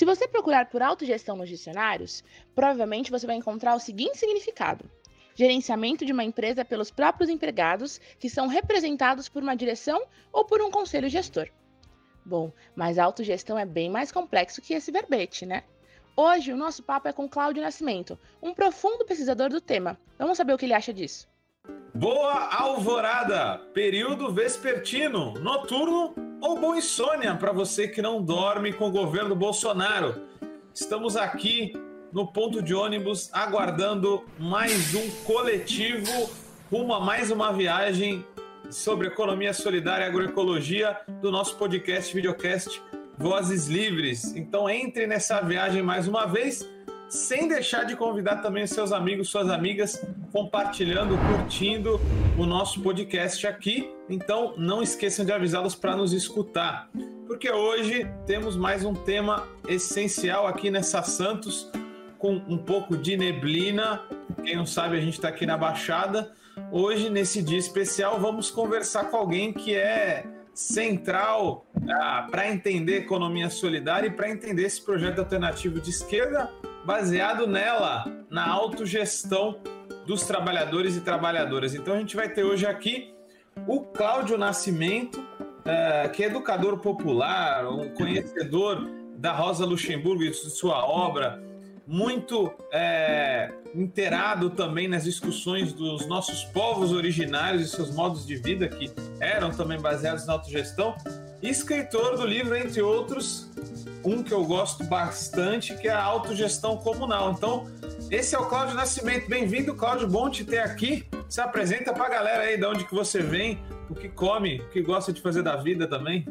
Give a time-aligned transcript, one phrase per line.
[0.00, 4.90] Se você procurar por autogestão nos dicionários, provavelmente você vai encontrar o seguinte significado:
[5.34, 10.02] gerenciamento de uma empresa pelos próprios empregados, que são representados por uma direção
[10.32, 11.50] ou por um conselho gestor.
[12.24, 15.64] Bom, mas a autogestão é bem mais complexo que esse verbete, né?
[16.16, 20.00] Hoje o nosso papo é com Cláudio Nascimento, um profundo pesquisador do tema.
[20.18, 21.28] Vamos saber o que ele acha disso.
[21.94, 28.90] Boa alvorada, período vespertino, noturno ou boa insônia para você que não dorme com o
[28.90, 30.22] governo Bolsonaro.
[30.72, 31.72] Estamos aqui
[32.12, 36.30] no ponto de ônibus aguardando mais um coletivo
[36.70, 38.24] rumo a mais uma viagem
[38.70, 42.80] sobre economia solidária e agroecologia do nosso podcast, videocast
[43.18, 44.34] Vozes Livres.
[44.34, 46.66] Então entre nessa viagem mais uma vez,
[47.10, 52.00] sem deixar de convidar também seus amigos, suas amigas, compartilhando, curtindo
[52.38, 53.92] o nosso podcast aqui.
[54.08, 56.88] Então não esqueçam de avisá-los para nos escutar,
[57.26, 61.68] porque hoje temos mais um tema essencial aqui nessa Santos,
[62.16, 64.02] com um pouco de neblina.
[64.44, 66.32] Quem não sabe, a gente está aqui na Baixada.
[66.70, 70.24] Hoje, nesse dia especial, vamos conversar com alguém que é
[70.54, 76.50] central ah, para entender economia solidária e para entender esse projeto alternativo de esquerda,
[76.84, 79.60] baseado nela, na autogestão
[80.06, 81.74] dos trabalhadores e trabalhadoras.
[81.74, 83.12] Então a gente vai ter hoje aqui
[83.66, 85.22] o Cláudio Nascimento,
[85.64, 91.42] ah, que é educador popular, um conhecedor da Rosa Luxemburgo e de sua obra,
[91.86, 98.68] muito é, inteirado também nas discussões dos nossos povos originários e seus modos de vida,
[98.68, 100.96] que eram também baseados na autogestão,
[101.42, 103.49] escritor do livro, entre outros,
[104.04, 107.32] um que eu gosto bastante, que é a autogestão comunal.
[107.32, 107.66] Então,
[108.10, 109.28] esse é o Cláudio Nascimento.
[109.28, 111.04] Bem-vindo, Cláudio, bom te ter aqui.
[111.28, 114.68] Se apresenta para a galera aí de onde que você vem, o que come, o
[114.70, 116.26] que gosta de fazer da vida também.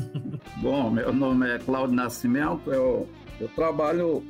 [0.56, 3.08] Bom, meu nome é Cláudio Nascimento, eu,
[3.40, 4.22] eu trabalho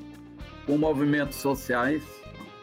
[0.67, 2.03] com movimentos sociais.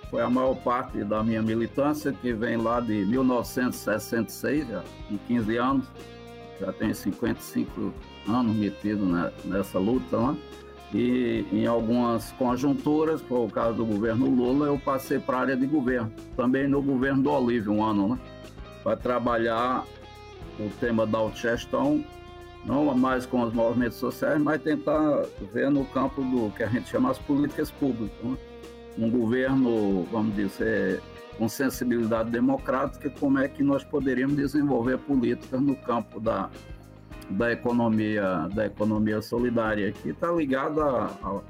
[0.10, 5.58] Foi a maior parte da minha militância, que vem lá de 1966, já com 15
[5.58, 5.86] anos.
[6.62, 8.17] Já tenho 55 anos
[8.54, 9.06] metido
[9.46, 10.36] nessa luta lá.
[10.94, 15.66] E em algumas conjunturas, por causa do governo Lula, eu passei para a área de
[15.66, 16.12] governo.
[16.36, 18.20] Também no governo do Olívio, um ano, né?
[18.84, 19.86] Para trabalhar
[20.58, 22.04] o tema da autogestão
[22.68, 26.90] não mais com os movimentos sociais, mas tentar ver no campo do que a gente
[26.90, 28.18] chama as políticas públicas.
[28.22, 28.38] Né?
[28.98, 31.02] Um governo, vamos dizer,
[31.38, 36.50] com sensibilidade democrática, como é que nós poderíamos desenvolver políticas no campo da,
[37.30, 40.84] da economia da economia solidária, que está ligada
[41.22, 41.44] ao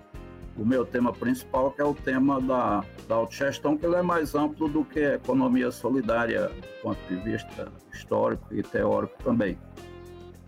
[0.57, 4.67] meu tema principal, que é o tema da, da autogestão, que ele é mais amplo
[4.67, 9.57] do que a economia solidária, do ponto de vista histórico e teórico também.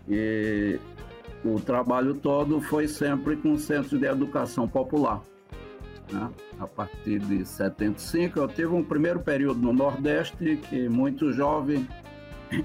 [0.08, 0.78] E
[1.44, 5.22] o trabalho todo foi sempre com o Centro de Educação Popular.
[6.12, 6.28] Né?
[6.58, 11.86] A partir de 75, eu tive um primeiro período no Nordeste, que muito jovem,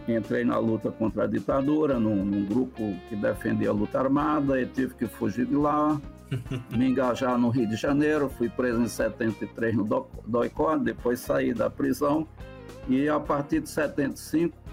[0.08, 4.66] entrei na luta contra a ditadura, num, num grupo que defendia a luta armada, e
[4.66, 6.00] tive que fugir de lá,
[6.76, 11.70] me engajar no Rio de Janeiro, fui preso em 73 no DOICOR, depois saí da
[11.70, 12.28] prisão,
[12.88, 14.66] e a partir de 75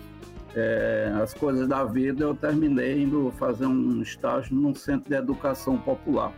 [0.54, 5.78] é, as coisas da vida, eu terminei indo fazer um estágio num centro de educação
[5.78, 6.32] popular,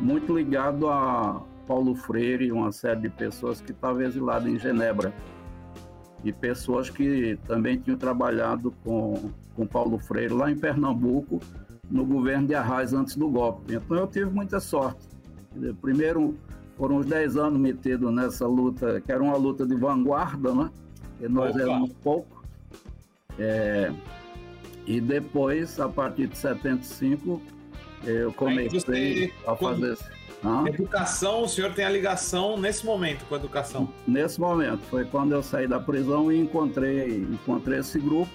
[0.00, 5.12] muito ligado a Paulo Freire e uma série de pessoas que estavam exiladas em Genebra.
[6.24, 11.40] E pessoas que também tinham trabalhado com, com Paulo Freire lá em Pernambuco,
[11.90, 13.74] no governo de Arraes antes do golpe.
[13.74, 15.08] Então eu tive muita sorte.
[15.80, 16.36] Primeiro,
[16.76, 20.70] foram uns 10 anos metido nessa luta, que era uma luta de vanguarda, né?
[21.20, 21.60] E nós Opa.
[21.60, 22.40] éramos poucos
[23.38, 23.90] é,
[24.86, 27.40] e depois, a partir de 75,
[28.04, 29.96] eu comecei a fazer.
[30.42, 30.64] Ah?
[30.66, 33.88] Educação, o senhor tem a ligação nesse momento com a educação?
[34.06, 38.30] Nesse momento, foi quando eu saí da prisão e encontrei, encontrei esse grupo.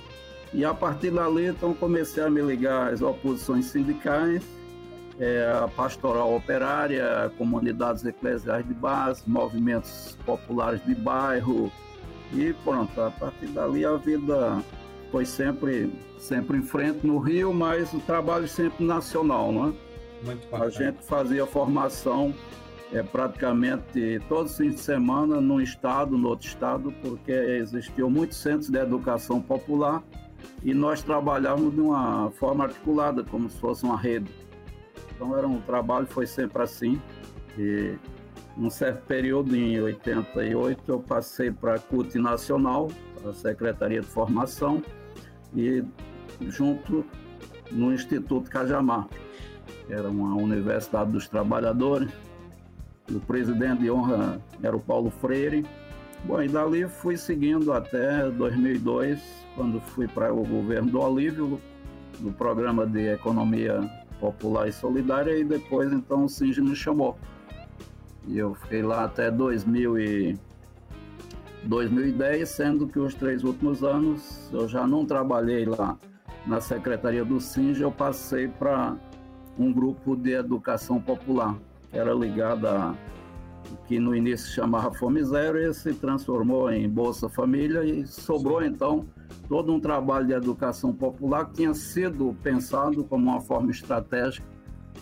[0.53, 4.43] E a partir dali, então, comecei a me ligar às oposições sindicais,
[5.19, 11.72] é, a pastoral operária, comunidades eclesiais de base, movimentos populares de bairro.
[12.34, 14.61] E pronto, a partir dali a vida
[15.11, 19.73] foi sempre, sempre em frente no Rio, mas o trabalho sempre nacional, né?
[20.23, 20.66] Muito bacana.
[20.66, 22.34] A gente fazia formação
[22.94, 28.38] é, praticamente todos os fins de semana num estado, no outro estado, porque existiam muitos
[28.38, 30.03] centros de educação popular
[30.64, 34.32] e nós trabalhávamos de uma forma articulada, como se fosse uma rede.
[35.16, 37.02] Então era um trabalho, foi sempre assim.
[37.58, 37.96] E
[38.58, 42.90] num certo período, em 88, eu passei para a CUT Nacional,
[43.22, 44.82] para a Secretaria de Formação,
[45.56, 45.84] e
[46.41, 47.06] junto
[47.72, 49.08] no Instituto Cajamar.
[49.90, 52.12] Era uma universidade dos trabalhadores.
[53.12, 55.66] O presidente de honra era o Paulo Freire.
[56.23, 59.22] Bom, e dali fui seguindo até 2002,
[59.56, 61.62] quando fui para o governo do Olívio,
[62.20, 63.88] no programa de economia
[64.20, 67.17] popular e solidária, e depois então o Singe me chamou.
[68.28, 70.40] E eu fiquei lá até 2000 e
[71.66, 75.97] 2010, sendo que os três últimos anos eu já não trabalhei lá
[76.46, 78.96] na Secretaria do SINJ, eu passei para
[79.57, 81.55] um grupo de educação popular,
[81.91, 82.96] que era ligado a
[83.87, 89.07] que no início chamava Fome Zero e se transformou em Bolsa Família e sobrou então
[89.47, 94.46] todo um trabalho de educação popular que tinha sido pensado como uma forma estratégica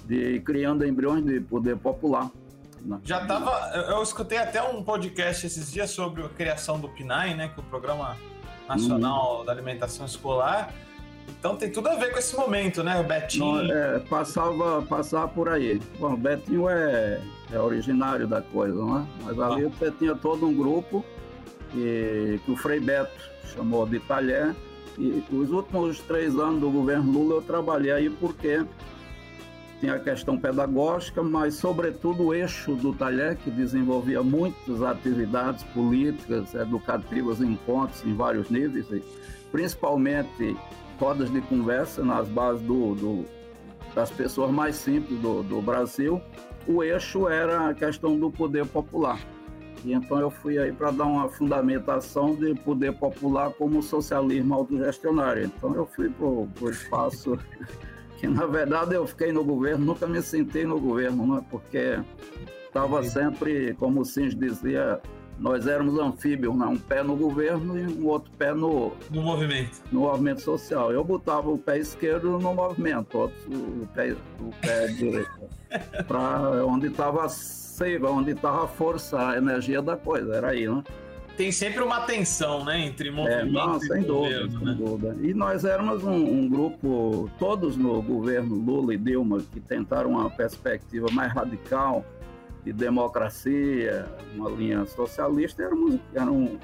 [0.06, 2.30] de criando embriões de poder popular.
[2.82, 3.00] Né?
[3.04, 3.52] Já estava,
[3.90, 7.64] eu escutei até um podcast esses dias sobre a criação do PNAE, né, que é
[7.64, 8.18] o Programa
[8.68, 9.46] Nacional hum.
[9.46, 10.74] da Alimentação Escolar.
[11.40, 13.64] Então tem tudo a ver com esse momento, né, Betinho?
[13.64, 15.82] Não, é, passava, passava por aí.
[16.00, 17.20] Bom, o Betinho é,
[17.52, 19.06] é originário da coisa, né?
[19.24, 19.70] Mas ali ah.
[19.70, 21.04] você tinha todo um grupo
[21.72, 23.12] que, que o Frei Beto
[23.54, 24.56] chamou de talher.
[24.98, 28.64] E os últimos três anos do governo Lula eu trabalhei aí porque
[29.84, 36.54] tinha a questão pedagógica, mas sobretudo o eixo do talher que desenvolvia muitas atividades políticas,
[36.54, 38.86] educativas, encontros em vários níveis,
[39.52, 40.56] principalmente
[41.00, 43.26] rodas de conversa nas bases do, do
[43.94, 46.22] das pessoas mais simples do, do Brasil.
[46.68, 49.20] O eixo era a questão do poder popular.
[49.86, 55.46] E então eu fui aí para dar uma fundamentação de poder popular como socialismo autogestionário.
[55.46, 57.38] Então eu fui para o espaço
[58.18, 61.42] que, na verdade, eu fiquei no governo, nunca me sentei no governo, não é?
[61.52, 62.00] porque
[62.66, 65.02] estava sempre, como o Sims dizia,
[65.40, 66.66] nós éramos anfíbios, né?
[66.66, 69.82] um pé no governo e um outro pé no, no movimento.
[69.92, 70.92] No movimento social.
[70.92, 75.32] Eu botava o pé esquerdo no movimento, outro o pé, o pé direito,
[76.08, 80.84] para onde estava seiva, onde estava a força, a energia da coisa, era aí, né?
[81.36, 84.76] Tem sempre uma tensão, né, entre movimento é, não, sem e dúvida, governo, sem né?
[84.78, 85.18] dúvida.
[85.20, 90.30] E nós éramos um, um, grupo, todos no governo Lula e Dilma, que tentaram uma
[90.30, 92.06] perspectiva mais radical
[92.64, 94.06] de democracia,
[94.36, 96.60] uma linha socialista, éramos, eram,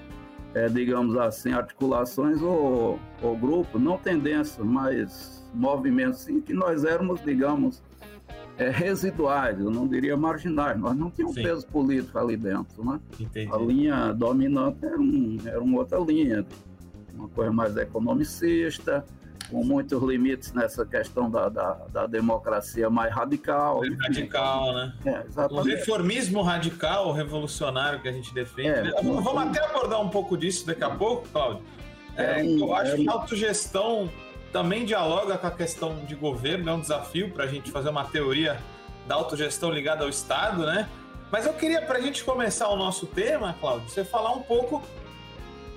[0.54, 7.22] é, digamos assim, articulações ou, ou grupos, não tendências, mas movimentos, sim, que nós éramos,
[7.24, 7.82] digamos,
[8.60, 10.78] é, residuais, eu não diria marginais.
[10.78, 11.44] Nós não tínhamos Sim.
[11.44, 12.84] peso político ali dentro.
[12.84, 13.00] Né?
[13.52, 16.46] A linha dominante era, um, era uma outra linha,
[17.14, 19.06] uma coisa mais economicista,
[19.50, 23.82] com muitos limites nessa questão da, da, da democracia mais radical.
[24.02, 24.94] Radical, né?
[25.06, 25.24] É.
[25.52, 28.70] O reformismo radical, revolucionário que a gente defende.
[28.70, 28.92] É, né?
[29.02, 31.64] Vamos até abordar um pouco disso daqui a pouco, Cláudio.
[32.16, 34.10] É, é eu acho é que a autogestão
[34.52, 38.06] também dialoga com a questão de governo, é um desafio para a gente fazer uma
[38.06, 38.60] teoria
[39.08, 40.88] da autogestão ligada ao Estado, né?
[41.32, 44.82] Mas eu queria, para a gente começar o nosso tema, Cláudio, você falar um pouco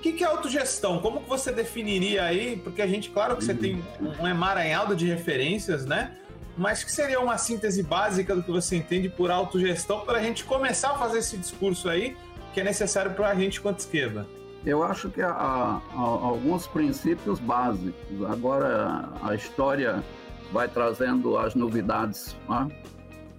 [0.03, 3.53] que, que é autogestão, como que você definiria aí, porque a gente, claro que você
[3.53, 3.81] tem
[4.19, 6.17] um emaranhado de referências, né?
[6.57, 10.43] Mas que seria uma síntese básica do que você entende por autogestão para a gente
[10.43, 12.17] começar a fazer esse discurso aí,
[12.53, 14.27] que é necessário para a gente quanto esquerda?
[14.65, 18.25] Eu acho que há, há, alguns princípios básicos.
[18.29, 20.03] Agora a história
[20.51, 22.35] vai trazendo as novidades.
[22.49, 22.67] Né?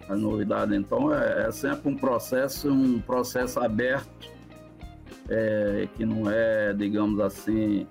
[0.09, 4.34] A novidade, então, é, é, sempre um processo, um processo aberto,
[5.29, 7.87] é, que não é, digamos assim,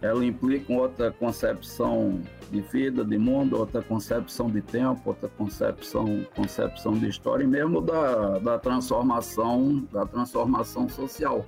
[0.00, 6.92] ela implica outra concepção de vida, de mundo, outra concepção de tempo, outra concepção, concepção
[6.92, 11.44] de história e mesmo da, da transformação, da transformação social.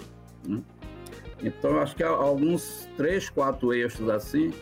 [0.47, 0.61] Né?
[1.43, 4.53] Então, acho que alguns três, quatro eixos assim,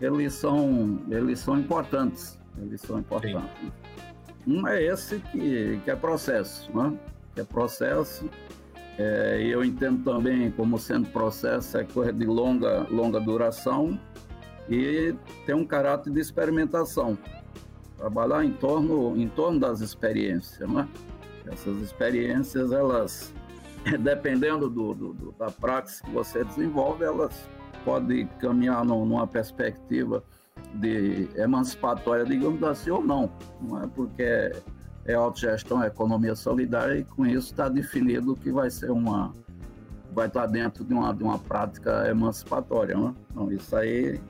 [0.00, 2.38] eles são, eles são importantes.
[2.60, 3.50] Eles são importantes.
[3.60, 3.72] Sim.
[4.46, 6.98] Um é esse que, que é processo, né?
[7.34, 8.28] Que é processo.
[8.98, 13.98] É, eu entendo também como sendo processo é coisa de longa, longa duração
[14.68, 15.14] e
[15.46, 17.16] tem um caráter de experimentação.
[17.96, 20.88] Trabalhar em torno, em torno das experiências, né?
[21.46, 23.32] Essas experiências, elas
[24.00, 27.48] dependendo do, do, do, da prática que você desenvolve, elas
[27.84, 30.22] podem caminhar no, numa perspectiva
[30.74, 33.30] de emancipatória, digamos assim, ou não.
[33.60, 34.52] Não é porque
[35.04, 39.34] é, autogestão, é economia solidária, e com isso está definido que vai ser uma.
[40.12, 42.96] vai estar dentro de uma, de uma prática emancipatória.
[42.96, 43.14] Né?
[43.30, 44.20] Então, isso aí.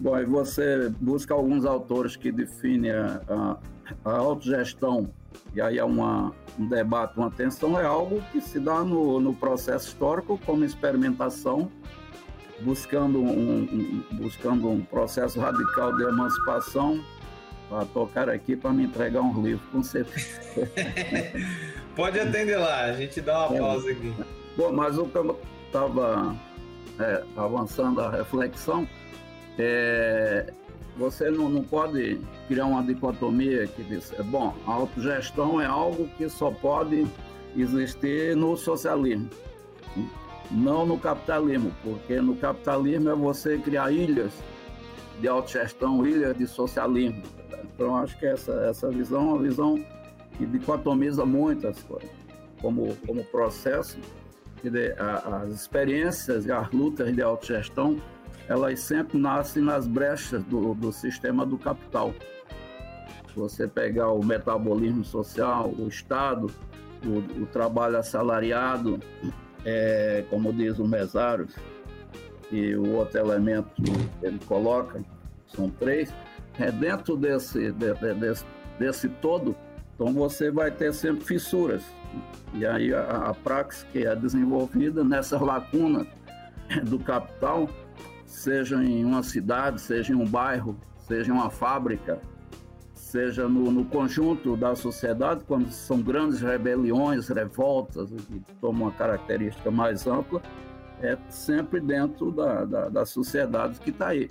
[0.00, 3.56] Bom, e você busca alguns autores que definem a, a,
[4.04, 5.10] a autogestão
[5.54, 9.34] e aí é uma, um debate, uma tensão, é algo que se dá no, no
[9.34, 11.70] processo histórico como experimentação,
[12.60, 17.02] buscando um, um, buscando um processo radical de emancipação
[17.68, 20.40] para tocar aqui para me entregar um livro, com certeza.
[21.94, 23.60] Pode atender lá, a gente dá uma é.
[23.60, 24.14] pausa aqui.
[24.56, 26.34] Bom, mas o que eu estava
[26.98, 28.88] é, avançando a reflexão,
[29.58, 30.52] é,
[30.96, 36.08] você não, não pode criar uma dicotomia que diz, é, bom, a autogestão é algo
[36.16, 37.06] que só pode
[37.56, 39.28] existir no socialismo,
[40.50, 44.32] não no capitalismo, porque no capitalismo é você criar ilhas
[45.20, 47.22] de autogestão, ilhas de socialismo.
[47.64, 49.84] Então, acho que essa, essa visão é uma visão
[50.36, 52.10] que dicotomiza muitas coisas,
[52.60, 53.98] como, como processo,
[55.32, 58.00] as experiências e as lutas de autogestão,
[58.48, 62.14] elas sempre nascem nas brechas do, do sistema do capital.
[63.36, 66.50] Você pegar o metabolismo social, o Estado,
[67.04, 68.98] o, o trabalho assalariado,
[69.64, 71.54] é, como diz o Mesários,
[72.50, 75.02] e o outro elemento que ele coloca,
[75.46, 76.12] são três,
[76.58, 78.44] é dentro desse, de, de, desse,
[78.78, 79.56] desse todo,
[79.94, 81.82] então você vai ter sempre fissuras.
[82.54, 86.06] E aí a, a praxe que é desenvolvida nessas lacunas
[86.84, 87.68] do capital,
[88.24, 92.20] seja em uma cidade, seja em um bairro, seja em uma fábrica,
[92.92, 99.70] seja no, no, conjunto da sociedade, quando são grandes rebeliões, revoltas, que tomam uma característica
[99.70, 100.42] mais ampla,
[101.02, 104.30] é sempre dentro da, da, da sociedade que está aí.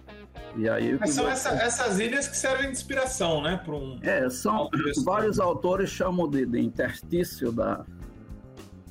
[0.56, 3.62] E aí Mas são essa, essas ilhas que servem de inspiração, né?
[3.64, 4.00] Para um.
[4.02, 4.70] É, são
[5.04, 7.86] vários autores chamam de, de interstício da,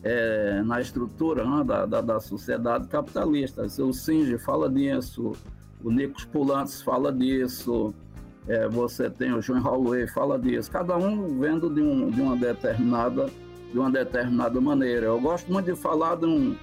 [0.02, 3.62] é, na estrutura né, da, da, da, sociedade capitalista.
[3.62, 5.33] O Singe fala disso,
[5.83, 7.92] o Nicos Pulantes fala disso,
[8.47, 12.37] é, você tem o João Holloway fala disso, cada um vendo de, um, de, uma
[12.37, 13.28] determinada,
[13.73, 15.06] de uma determinada maneira.
[15.06, 16.56] Eu gosto muito de falar de um,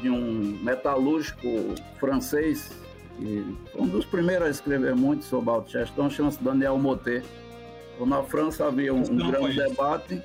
[0.00, 2.70] de um metalúrgico francês,
[3.16, 7.24] que um dos primeiros a escrever muito sobre autogestão, chama-se Daniel Motet.
[7.94, 10.22] Então, na França havia um, um grande debate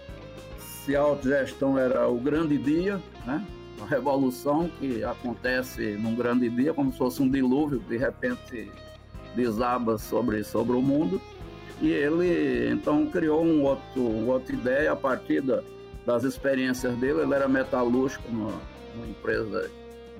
[0.57, 3.43] se a autogestão era o grande dia, né?
[3.81, 8.71] a revolução que acontece num grande dia, como se fosse um dilúvio, de repente
[9.35, 11.19] desaba sobre, sobre o mundo.
[11.81, 15.61] E ele então criou um outro, uma outra ideia a partir da,
[16.05, 17.21] das experiências dele.
[17.21, 18.23] Ele era metalúrgico
[18.95, 19.69] numa empresa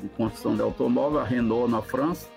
[0.02, 2.28] de construção de automóvel, a Renault, na França.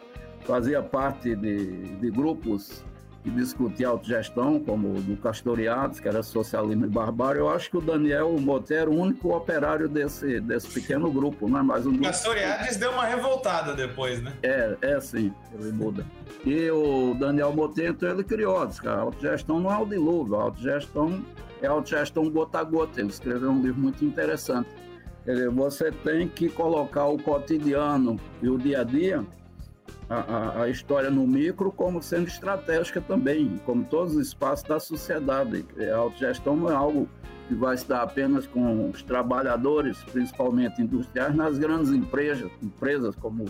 [0.45, 2.85] Fazia parte de, de grupos
[3.23, 7.41] que discutia autogestão, como o do Castoriados, que era socialismo e barbárie.
[7.41, 11.61] Eu acho que o Daniel Moté era o único operário desse, desse pequeno grupo, né?
[11.61, 12.07] Mas um grupo...
[12.07, 14.33] Castoriades deu uma revoltada depois, né?
[14.43, 16.07] É, é sim, ele muda.
[16.47, 20.37] E o Daniel Moté, então, ele criou, disse que a autogestão não é o dilúvio,
[20.37, 21.23] a autogestão
[21.61, 23.01] é a autogestão gota a gota.
[23.01, 24.69] Ele escreveu um livro muito interessante.
[25.55, 29.27] Você tem que colocar o cotidiano e o dia a dia
[30.09, 35.67] a, história no micro como sendo estratégica também, como todos os espaços da sociedade.
[35.93, 37.07] A autogestão não é algo
[37.47, 43.45] que vai se dar apenas com os trabalhadores, principalmente industriais, nas grandes empresas, empresas como,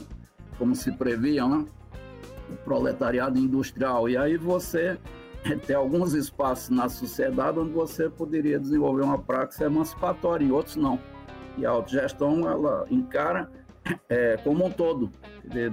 [0.59, 1.67] como se previam, né?
[2.51, 4.09] o proletariado industrial.
[4.09, 4.99] E aí você
[5.65, 10.99] tem alguns espaços na sociedade onde você poderia desenvolver uma prática emancipatória, e outros não.
[11.59, 13.51] E a autogestão, ela encara
[14.09, 15.11] é, como um todo,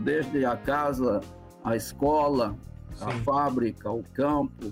[0.04, 1.22] desde a casa,
[1.64, 2.56] a escola,
[2.94, 3.06] Sim.
[3.06, 4.72] a fábrica, o campo,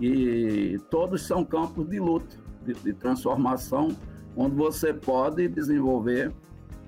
[0.00, 3.96] e todos são campos de luta, de, de transformação,
[4.36, 6.32] onde você pode desenvolver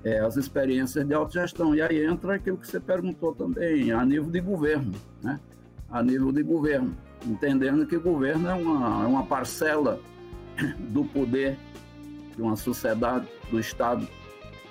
[0.03, 1.75] é, as experiências de autogestão.
[1.75, 5.39] E aí entra aquilo que você perguntou também, a nível de governo, né?
[5.89, 9.99] a nível de governo, entendendo que o governo é uma, é uma parcela
[10.89, 11.57] do poder
[12.35, 14.07] de uma sociedade, do Estado,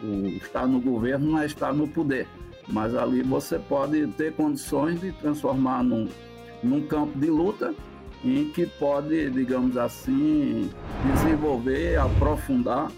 [0.03, 2.27] o estar no governo não é estar no poder,
[2.69, 6.09] mas ali você pode ter condições de transformar num,
[6.63, 7.75] num campo de luta
[8.25, 10.71] em que pode, digamos assim,
[11.15, 12.91] desenvolver, aprofundar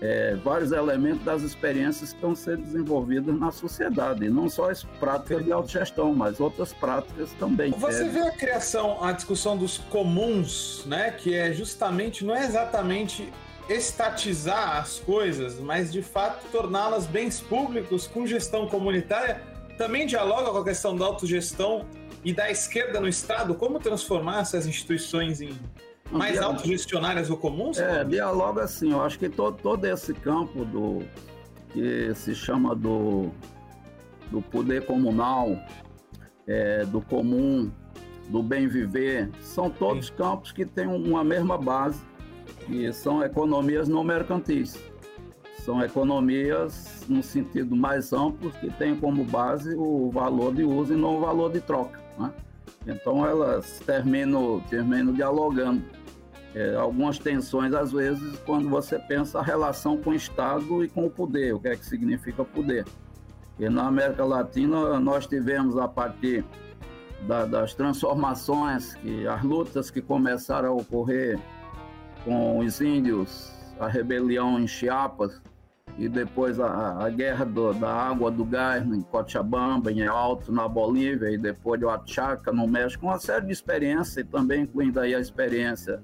[0.00, 5.44] é, vários elementos das experiências que estão sendo desenvolvidas na sociedade, não só as práticas
[5.44, 7.70] de autogestão, mas outras práticas também.
[7.72, 13.30] Você vê a criação, a discussão dos comuns, né, que é justamente, não é exatamente
[13.70, 19.40] estatizar as coisas, mas de fato torná-las bens públicos com gestão comunitária,
[19.78, 21.86] também dialoga com a questão da autogestão
[22.24, 23.54] e da esquerda no Estado?
[23.54, 25.56] Como transformar essas instituições em
[26.10, 27.78] mais dialoga, autogestionárias ou comuns?
[27.78, 28.90] É, dialoga assim.
[28.90, 31.02] Eu acho que todo, todo esse campo do
[31.72, 33.30] que se chama do,
[34.32, 35.56] do poder comunal,
[36.46, 37.70] é, do comum,
[38.28, 40.14] do bem viver, são todos Sim.
[40.14, 42.09] campos que têm uma mesma base
[42.70, 44.80] que são economias não mercantis.
[45.58, 50.96] São economias no sentido mais amplo que têm como base o valor de uso e
[50.96, 52.00] não o valor de troca.
[52.16, 52.32] Né?
[52.86, 55.82] Então elas terminam, terminam dialogando.
[56.54, 61.06] É, algumas tensões, às vezes, quando você pensa a relação com o Estado e com
[61.06, 62.84] o poder, o que é que significa poder.
[63.58, 66.44] E na América Latina nós tivemos a partir
[67.26, 71.38] da, das transformações, que as lutas que começaram a ocorrer
[72.24, 75.40] com os índios, a rebelião em Chiapas,
[75.98, 80.66] e depois a, a guerra do, da água do gás em Cochabamba, em Alto, na
[80.68, 85.14] Bolívia, e depois de Oaxaca, no México, uma série de experiências, e também incluindo aí
[85.14, 86.02] a experiência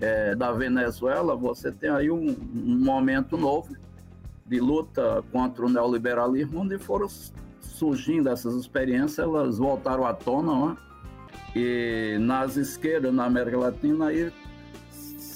[0.00, 3.76] é, da Venezuela, você tem aí um, um, momento novo
[4.46, 7.08] de luta contra o neoliberalismo, onde foram
[7.60, 10.76] surgindo essas experiências, elas voltaram à tona, né?
[11.54, 14.32] e nas esquerdas, na América Latina, aí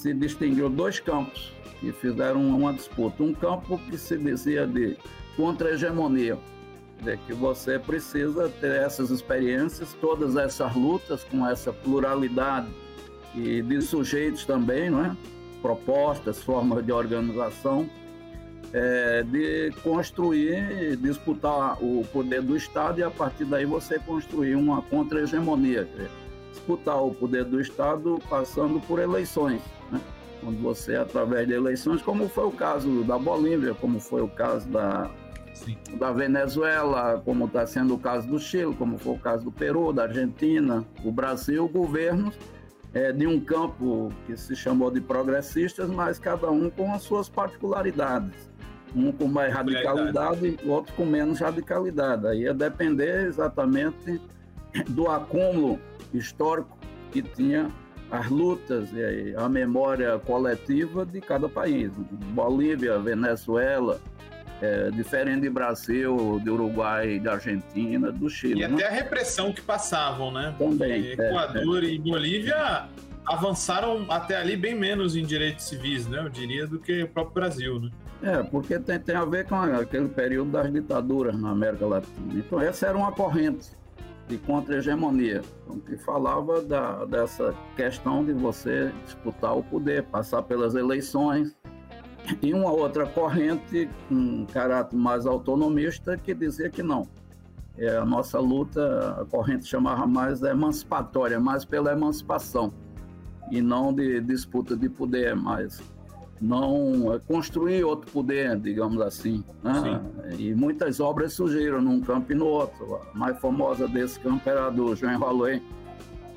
[0.03, 3.23] se distinguiu dois campos que fizeram uma disputa.
[3.23, 4.97] Um campo que se dizia de
[5.37, 6.37] contra-hegemonia,
[7.01, 12.67] de que você precisa ter essas experiências, todas essas lutas com essa pluralidade
[13.33, 15.15] e de sujeitos também, não é?
[15.61, 17.89] propostas, formas de organização,
[18.73, 24.81] é, de construir, disputar o poder do Estado e a partir daí você construir uma
[24.81, 25.87] contra-hegemonia,
[26.53, 29.61] disputar o poder do Estado passando por eleições
[30.43, 34.67] quando você, através de eleições, como foi o caso da Bolívia, como foi o caso
[34.67, 35.09] da,
[35.97, 39.93] da Venezuela, como está sendo o caso do Chile, como foi o caso do Peru,
[39.93, 42.37] da Argentina, o Brasil, governos
[42.93, 47.29] é, de um campo que se chamou de progressistas, mas cada um com as suas
[47.29, 48.51] particularidades.
[48.95, 52.27] Um com mais radicalidade, o outro com menos radicalidade.
[52.27, 54.21] Aí ia depender exatamente
[54.89, 55.79] do acúmulo
[56.13, 56.77] histórico
[57.11, 57.71] que tinha
[58.11, 61.91] as lutas e a memória coletiva de cada país.
[62.33, 63.99] Bolívia, Venezuela,
[64.61, 68.63] é, diferente de Brasil, de Uruguai, de Argentina, do Chile.
[68.63, 68.75] E né?
[68.75, 70.53] até a repressão que passavam, né?
[70.57, 71.07] Também.
[71.07, 72.87] É, Equador é, e Bolívia
[73.25, 76.19] avançaram até ali bem menos em direitos civis, né?
[76.19, 77.89] Eu diria, do que o próprio Brasil, né?
[78.21, 82.33] É, porque tem, tem a ver com aquele período das ditaduras na América Latina.
[82.33, 83.71] Então, essa era uma corrente
[84.27, 90.75] de contra-hegemonia, então, que falava da, dessa questão de você disputar o poder, passar pelas
[90.75, 91.55] eleições,
[92.41, 97.07] e uma outra corrente com um caráter mais autonomista que dizia que não.
[97.77, 102.71] É, a nossa luta, a corrente chamava mais emancipatória, mais pela emancipação,
[103.51, 105.81] e não de disputa de poder, mas
[106.43, 109.43] não é, construir outro poder, digamos assim.
[109.63, 110.01] Né?
[110.37, 112.95] E muitas obras surgiram num campo e no outro.
[112.95, 115.63] A mais famosa desse campo era a do João Rollet,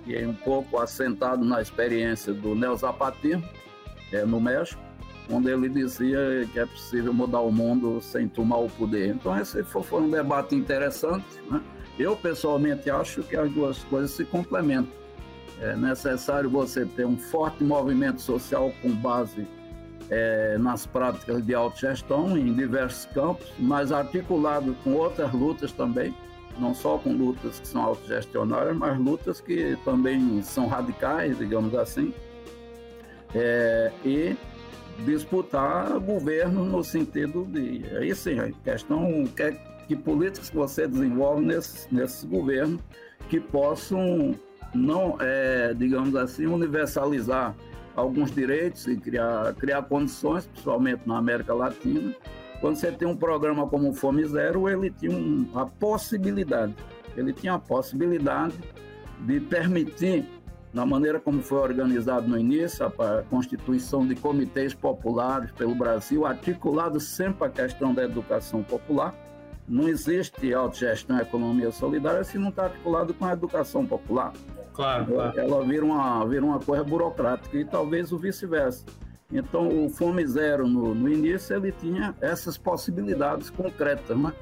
[0.05, 3.42] que é um pouco assentado na experiência do Neo Zapatismo,
[4.12, 4.81] é, no México,
[5.29, 9.09] onde ele dizia que é possível mudar o mundo sem tomar o poder.
[9.09, 11.27] Então esse foi um debate interessante.
[11.51, 11.61] Né?
[11.99, 14.95] Eu pessoalmente acho que as duas coisas se complementam.
[15.61, 19.49] É necessário você ter um forte movimento social com base
[20.11, 26.14] é, nas práticas de autogestão em diversos campos, mas articulado com outras lutas também,
[26.59, 32.14] não só com lutas que são autogestionárias, mas lutas que também são radicais, digamos assim,
[33.35, 34.37] é, e
[35.05, 37.85] disputar governo no sentido de.
[37.97, 39.53] Aí sim, a questão que, é,
[39.87, 42.81] que políticas você desenvolve nesses, nesses governos
[43.29, 44.35] que possam,
[44.75, 47.55] não, é, digamos assim, universalizar
[47.97, 52.15] alguns direitos e criar, criar condições, principalmente na América Latina.
[52.61, 56.75] Quando você tem um programa como o Fome Zero, ele tinha um, a possibilidade,
[57.17, 58.55] ele tinha a possibilidade
[59.21, 60.27] de permitir,
[60.73, 67.01] na maneira como foi organizado no início, a, constituição de comitês populares pelo Brasil, articulado
[67.01, 69.15] sempre a questão da educação popular.
[69.67, 74.33] Não existe autogestão e economia solidária se não está articulado com a educação popular.
[74.77, 75.41] Claro, claro.
[75.41, 78.85] Ela vira uma, vira uma coisa burocrática e talvez o vice-versa.
[79.33, 84.33] Então, o Fome Zero, no, no início, ele tinha essas possibilidades concretas, né?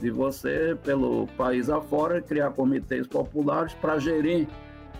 [0.00, 4.48] De você, pelo país afora, criar comitês populares para gerir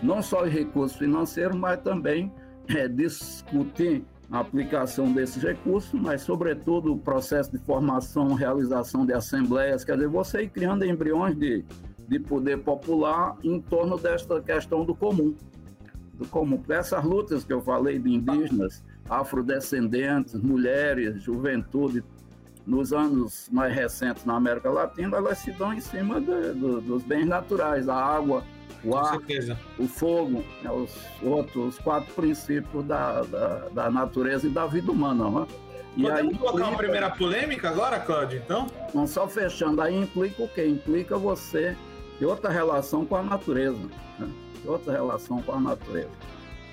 [0.01, 2.31] não só os recursos financeiros, mas também
[2.69, 9.83] é, discutir a aplicação desses recursos, mas, sobretudo, o processo de formação, realização de assembleias,
[9.83, 11.63] quer dizer, você ir criando embriões de,
[12.07, 15.35] de poder popular em torno desta questão do comum.
[16.13, 16.61] Do comum.
[16.69, 22.03] Essas lutas que eu falei de indígenas, afrodescendentes, mulheres, juventude,
[22.65, 27.03] nos anos mais recentes na América Latina, elas se dão em cima de, de, dos
[27.03, 28.43] bens naturais, a água,
[28.83, 29.19] o ar,
[29.77, 30.91] o fogo, né, os
[31.21, 35.29] outros os quatro princípios da, da, da, natureza e da vida humana.
[35.29, 35.47] Né?
[35.97, 36.69] E Podemos aí colocar implica...
[36.69, 38.67] uma primeira polêmica agora, Cláudio, então?
[38.93, 40.67] Não só fechando, aí implica o quê?
[40.67, 41.75] Implica você
[42.19, 43.79] ter outra relação com a natureza.
[44.19, 44.29] Né?
[44.67, 46.09] outra relação com a natureza,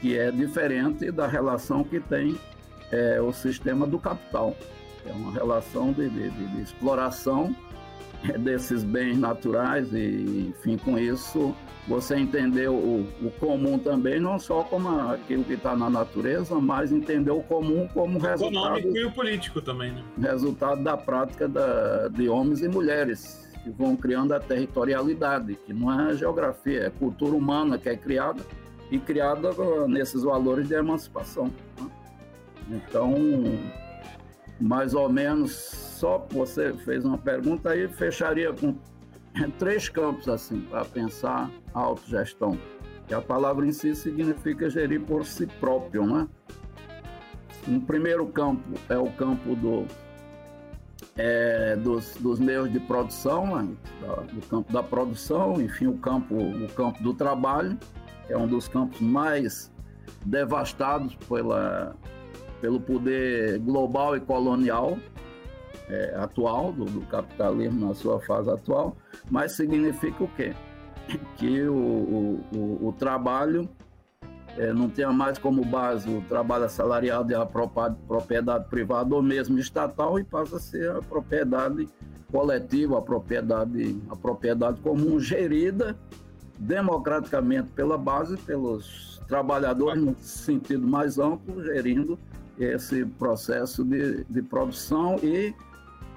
[0.01, 2.39] que é diferente da relação que tem
[2.91, 4.57] é, o sistema do capital.
[5.07, 7.55] É uma relação de, de, de exploração
[8.39, 11.55] desses bens naturais e, enfim, com isso
[11.89, 16.93] você entender o, o comum também, não só como aquilo que está na natureza, mas
[16.93, 18.79] entender o comum como o resultado...
[18.79, 20.05] Econômico e o político também, né?
[20.21, 26.09] Resultado da prática da, de homens e mulheres que vão criando a territorialidade, que não
[26.09, 28.43] é geografia, é cultura humana que é criada
[28.91, 29.51] e criada
[29.89, 31.51] nesses valores de emancipação.
[31.81, 31.91] Né?
[32.71, 33.15] Então,
[34.61, 38.75] mais ou menos, só você fez uma pergunta aí, fecharia com
[39.59, 42.59] três campos assim para pensar a autogestão.
[43.07, 46.29] Que a palavra em si significa gerir por si próprio, né?
[47.67, 49.87] No primeiro campo é o campo do,
[51.17, 53.77] é, dos, dos, meios de produção, né?
[54.33, 57.79] do campo da produção, enfim, o campo, o campo do trabalho,
[58.27, 59.71] que é um dos campos mais
[60.25, 61.95] devastados pela,
[62.61, 64.97] pelo poder global e colonial
[65.89, 68.97] é, atual, do, do, capitalismo na sua fase atual,
[69.31, 70.55] mas significa o quê?
[71.37, 73.69] Que o, o, o, o trabalho
[74.59, 79.59] é, não tenha mais como base o trabalho assalariado e a propriedade privada ou mesmo
[79.59, 81.89] estatal e passa a ser a propriedade
[82.31, 85.97] coletiva, a propriedade, a propriedade comum gerida
[86.59, 92.19] democraticamente pela base, pelos trabalhadores no sentido mais amplo, gerindo
[92.59, 95.55] esse processo de, de produção e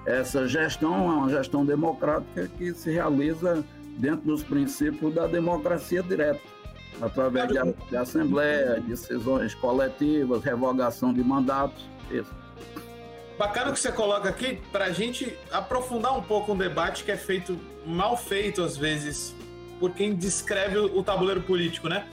[0.06, 3.64] essa gestão é uma gestão democrática que se realiza
[3.98, 6.40] dentro dos princípios da democracia direta,
[7.00, 11.88] através de, de assembleia, decisões coletivas, revogação de mandatos.
[12.10, 12.34] Isso.
[13.38, 17.16] Bacana que você coloca aqui para a gente aprofundar um pouco um debate que é
[17.16, 19.34] feito mal feito às vezes
[19.78, 22.06] por quem descreve o tabuleiro político, né?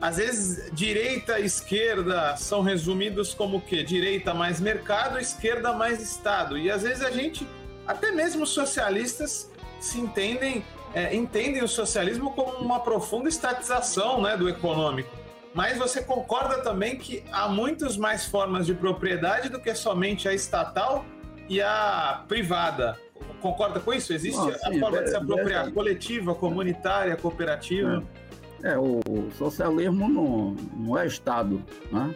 [0.00, 3.82] às vezes direita e esquerda são resumidos como o quê?
[3.82, 6.56] Direita mais mercado, esquerda mais Estado.
[6.56, 7.46] E às vezes a gente,
[7.86, 9.50] até mesmo socialistas,
[9.80, 15.10] se entendem, é, entendem o socialismo como uma profunda estatização né, do econômico.
[15.54, 20.34] Mas você concorda também que há muitas mais formas de propriedade do que somente a
[20.34, 21.04] estatal
[21.48, 22.98] e a privada.
[23.40, 24.12] Concorda com isso?
[24.12, 28.04] Existe a forma de se apropriar coletiva, comunitária, cooperativa?
[28.24, 28.28] É.
[28.62, 29.00] É, o
[29.36, 32.14] socialismo não, não é Estado, né?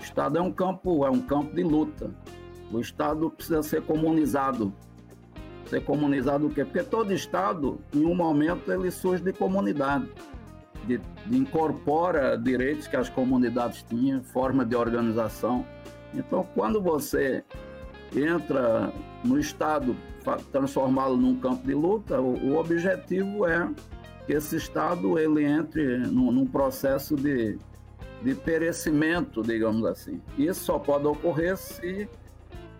[0.00, 2.10] Estado é um campo, é um campo de luta.
[2.70, 4.72] O Estado precisa ser comunizado.
[5.66, 6.64] Ser comunizado o quê?
[6.64, 10.08] Porque todo Estado, em um momento, ele surge de comunidade.
[10.86, 15.64] De, de incorpora direitos que as comunidades tinham, forma de organização.
[16.12, 17.42] Então, quando você
[18.14, 18.92] entra
[19.24, 19.96] no Estado,
[20.52, 23.70] transformá-lo num campo de luta, o, o objetivo é
[24.26, 27.58] que esse Estado ele entre num, num processo de,
[28.22, 30.20] de perecimento, digamos assim.
[30.38, 32.08] Isso só pode ocorrer se,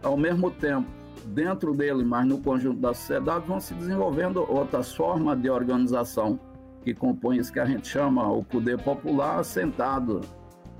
[0.03, 0.88] ao mesmo tempo,
[1.27, 6.38] dentro dele, mas no conjunto da sociedade, vão se desenvolvendo outras formas de organização
[6.83, 10.20] que compõem isso que a gente chama o poder popular assentado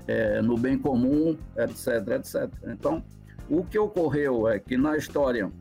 [0.07, 2.49] é, no bem comum, etc, etc.
[2.67, 3.03] Então,
[3.49, 5.51] o que ocorreu é que na história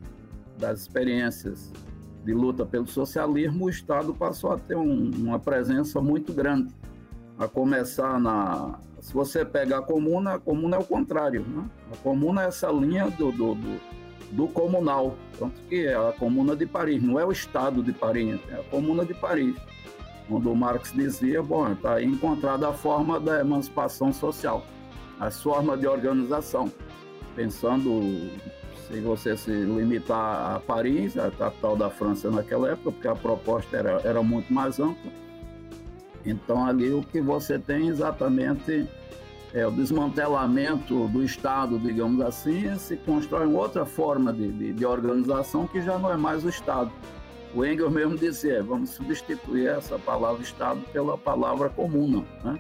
[0.59, 1.73] das experiências
[2.25, 6.75] de luta pelo socialismo, o Estado passou a ter um, uma presença muito grande.
[7.39, 8.79] A começar na.
[9.01, 11.45] Se você pegar a comuna, a comuna é o contrário.
[11.47, 11.65] Né?
[11.93, 13.81] A comuna é essa linha do, do, do,
[14.35, 15.17] do comunal.
[15.39, 18.63] Tanto que é a comuna de Paris, não é o Estado de Paris, é a
[18.65, 19.55] comuna de Paris.
[20.29, 24.65] Quando Marx dizia, bom, está encontrada a forma da emancipação social,
[25.21, 26.73] as formas de organização,
[27.37, 28.31] pensando
[28.89, 33.77] se você se limitar a Paris, a capital da França naquela época, porque a proposta
[33.77, 35.13] era, era muito mais ampla.
[36.25, 38.89] Então, ali o que você tem exatamente
[39.55, 45.65] é o desmantelamento do Estado, digamos assim, se constrói outra forma de, de, de organização
[45.69, 46.91] que já não é mais o Estado.
[47.55, 52.59] O Engels mesmo dizia, vamos substituir essa palavra Estado pela palavra comuna, né?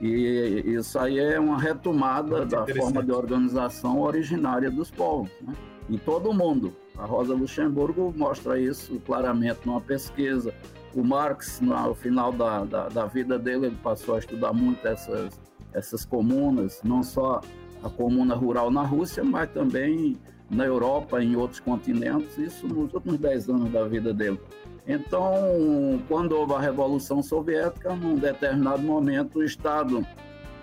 [0.00, 5.54] E isso aí é uma retomada Muito da forma de organização originária dos povos, né?
[5.88, 6.74] em todo o mundo.
[6.96, 10.52] A Rosa Luxemburgo mostra isso claramente numa pesquisa.
[10.94, 15.38] O Marx, no final da, da, da vida dele, ele passou a estudar muito essas,
[15.76, 17.40] essas comunas, não só
[17.82, 20.16] a comuna rural na Rússia, mas também
[20.50, 24.40] na Europa, em outros continentes, isso nos últimos 10 anos da vida dele.
[24.88, 30.06] Então, quando houve a Revolução Soviética, num determinado momento, o Estado,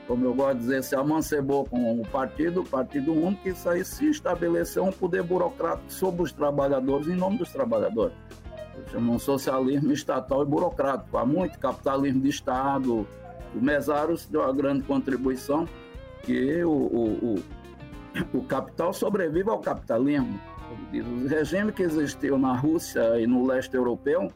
[0.07, 3.69] como eu gosto de dizer, se amancebou com o partido, o Partido Único, e isso
[3.69, 8.15] aí se estabeleceu um poder burocrático sobre os trabalhadores, em nome dos trabalhadores.
[8.89, 11.17] chamam socialismo estatal e burocrático.
[11.17, 13.05] Há muito capitalismo de Estado.
[13.55, 15.67] O Mesaros deu uma grande contribuição
[16.23, 17.35] que o, o,
[18.33, 20.39] o, o capital sobrevive ao capitalismo.
[20.93, 24.31] O regime que existiu na Rússia e no leste europeu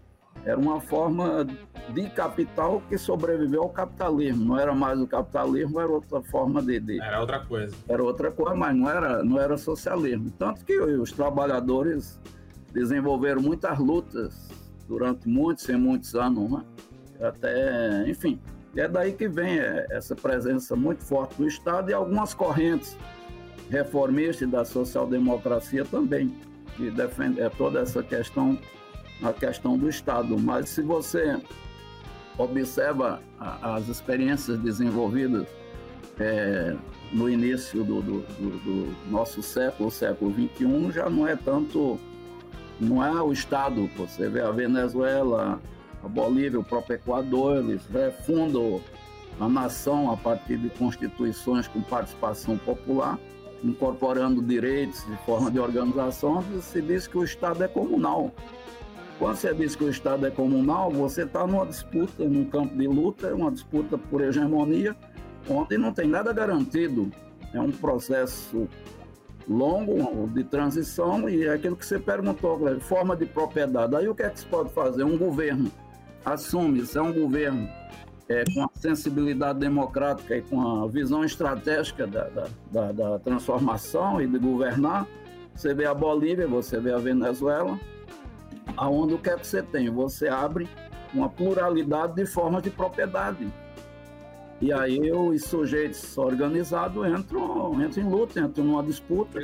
[0.46, 1.46] era uma forma
[1.94, 4.46] de capital que sobreviveu ao capitalismo.
[4.46, 7.76] Não era mais o capitalismo, era outra forma de, de, Era outra coisa.
[7.88, 10.32] Era outra coisa, mas não era, não era socialismo.
[10.38, 12.20] Tanto que os trabalhadores
[12.74, 14.50] desenvolveram muitas lutas
[14.88, 16.64] durante muitos e muitos anos, né?
[17.22, 18.40] até, enfim.
[18.78, 22.96] É daí que vem é, essa presença muito forte do Estado e algumas correntes
[23.72, 26.34] reformistas da social-democracia também,
[26.76, 28.58] que defendem é, toda essa questão,
[29.24, 30.38] a questão do Estado.
[30.38, 31.42] Mas se você
[32.38, 35.48] observa as experiências desenvolvidas
[36.20, 36.76] é,
[37.12, 42.00] no início do, do, do, do, nosso século, século XXI, já não é tanto,
[42.80, 43.90] não é o Estado.
[43.98, 45.60] Você vê a Venezuela,
[46.08, 48.82] a Bolívia, o próprio Equador, eles refundam
[49.40, 53.20] a nação a partir de constituições com participação popular,
[53.64, 58.32] incorporando direitos de forma de organização, se diz que o Estado é comunal.
[59.20, 62.88] Quando você diz que o Estado é comunal, você está numa disputa, num campo de
[62.88, 64.96] luta, uma disputa por hegemonia,
[65.50, 67.12] onde não tem nada garantido.
[67.54, 68.68] É um processo
[69.48, 73.96] longo de transição e é aquilo que você perguntou, forma de propriedade.
[73.96, 75.04] Aí o que é que se pode fazer?
[75.04, 75.72] Um governo
[76.34, 77.70] assume, se é um governo
[78.30, 84.22] é, com a sensibilidade democrática e com a visão estratégica da, da, da, da transformação
[84.22, 85.08] e de governar,
[85.56, 87.80] você vê a Bolívia, você vê a Venezuela,
[88.76, 89.90] aonde o que é que você tem?
[89.90, 90.68] Você abre
[91.14, 93.48] uma pluralidade de formas de propriedade.
[94.60, 99.40] E aí os sujeitos organizados entram, entram em luta, entram numa disputa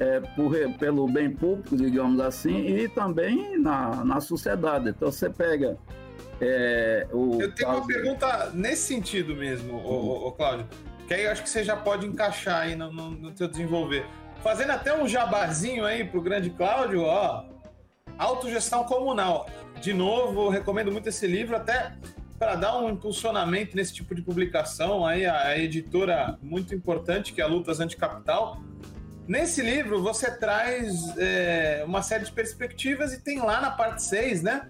[0.00, 4.90] é, por, pelo bem público, digamos assim, e também na, na sociedade.
[4.90, 5.76] Então você pega
[6.40, 7.40] é, o.
[7.40, 10.26] Eu tenho uma pergunta nesse sentido mesmo, uhum.
[10.26, 10.68] o, Cláudio,
[11.06, 14.06] que aí eu acho que você já pode encaixar aí no, no, no seu desenvolver.
[14.42, 17.44] Fazendo até um jabazinho aí pro grande Cláudio, ó,
[18.18, 19.48] Autogestão Comunal.
[19.80, 21.96] De novo, recomendo muito esse livro, até
[22.38, 25.06] para dar um impulsionamento nesse tipo de publicação.
[25.06, 28.60] Aí a, a editora muito importante, que é a Lutas Anticapital.
[29.26, 34.42] Nesse livro, você traz é, uma série de perspectivas e tem lá na parte 6,
[34.42, 34.68] né?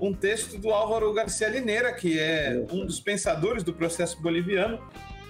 [0.00, 4.80] Um texto do Álvaro Garcia Lineira, que é um dos pensadores do processo boliviano,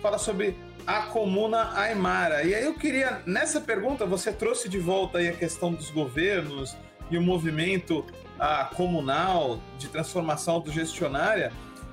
[0.00, 2.42] fala sobre a comuna Aymara.
[2.44, 6.76] E aí eu queria, nessa pergunta, você trouxe de volta aí a questão dos governos,
[7.10, 8.04] e o movimento
[8.38, 11.52] ah, comunal de transformação autogestionária,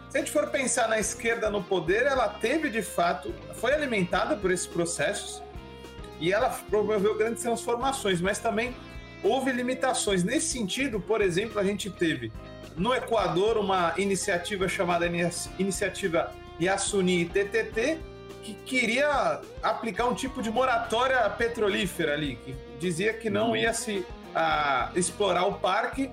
[0.10, 4.36] se a gente for pensar na esquerda no poder, ela teve de fato, foi alimentada
[4.36, 5.41] por esses processos
[6.19, 8.75] e ela promoveu grandes transformações, mas também
[9.23, 10.23] houve limitações.
[10.23, 12.31] Nesse sentido, por exemplo, a gente teve
[12.75, 15.05] no Equador uma iniciativa chamada
[15.57, 17.99] Iniciativa Yasuni TTT,
[18.43, 23.55] que queria aplicar um tipo de moratória petrolífera ali, que dizia que não uhum.
[23.55, 26.10] ia se a explorar o parque,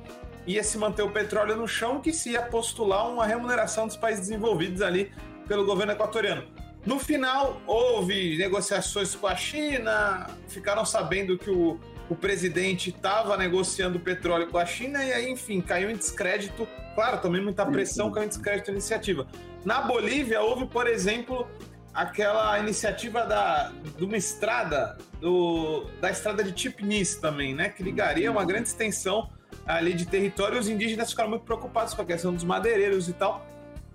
[0.46, 4.28] ia se manter o petróleo no chão, que se ia postular uma remuneração dos países
[4.28, 5.12] desenvolvidos ali
[5.46, 6.44] pelo governo equatoriano.
[6.84, 14.00] No final, houve negociações com a China, ficaram sabendo que o, o presidente estava negociando
[14.00, 16.66] petróleo com a China, e aí, enfim, caiu em descrédito.
[16.94, 19.26] Claro, também muita pressão, caiu em descrédito a iniciativa.
[19.64, 21.46] Na Bolívia, houve, por exemplo,
[21.92, 27.68] aquela iniciativa da, de uma estrada, do, da estrada de Tipnis também, né?
[27.68, 29.28] Que ligaria uma grande extensão
[29.66, 30.58] ali de território.
[30.58, 33.46] Os indígenas ficaram muito preocupados com a questão dos madeireiros e tal.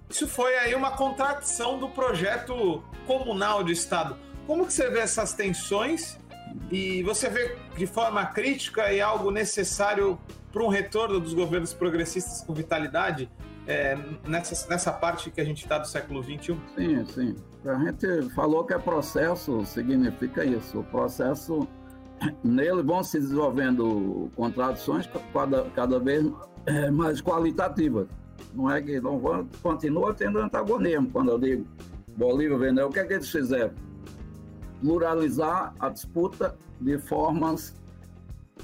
[0.09, 4.17] Isso foi aí uma contradição do projeto comunal de Estado.
[4.45, 6.19] Como que você vê essas tensões?
[6.71, 10.19] E você vê de forma crítica e algo necessário
[10.51, 13.29] para um retorno dos governos progressistas com vitalidade
[13.67, 16.57] é, nessa, nessa parte que a gente está do século XXI?
[16.75, 17.35] Sim, sim.
[17.65, 20.79] A gente falou que é processo, significa isso.
[20.79, 21.67] O processo,
[22.43, 26.29] nele vão se desenvolvendo contradições cada, cada vez
[26.65, 28.07] é, mais qualitativas.
[28.53, 31.09] Não é que não vão, continua tendo antagonismo.
[31.11, 31.65] Quando eu digo
[32.15, 33.73] Bolívia, Venezuela, o que é que eles fizeram?
[34.83, 37.73] Pluralizar a disputa de formas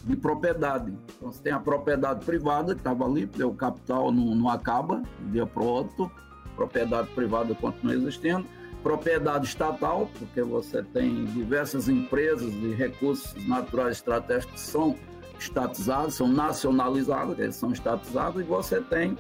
[0.04, 0.94] de propriedade.
[1.18, 5.26] Então, você tem a propriedade privada que estava ali, o capital não, não acaba de
[5.26, 6.12] um dia para o outro,
[6.56, 8.46] propriedade privada continua existindo,
[8.84, 14.96] propriedade estatal, porque você tem diversas empresas de recursos naturais estratégicos que são
[15.40, 19.18] estatizados, são nacionalizados, eles são estatizados, e você tem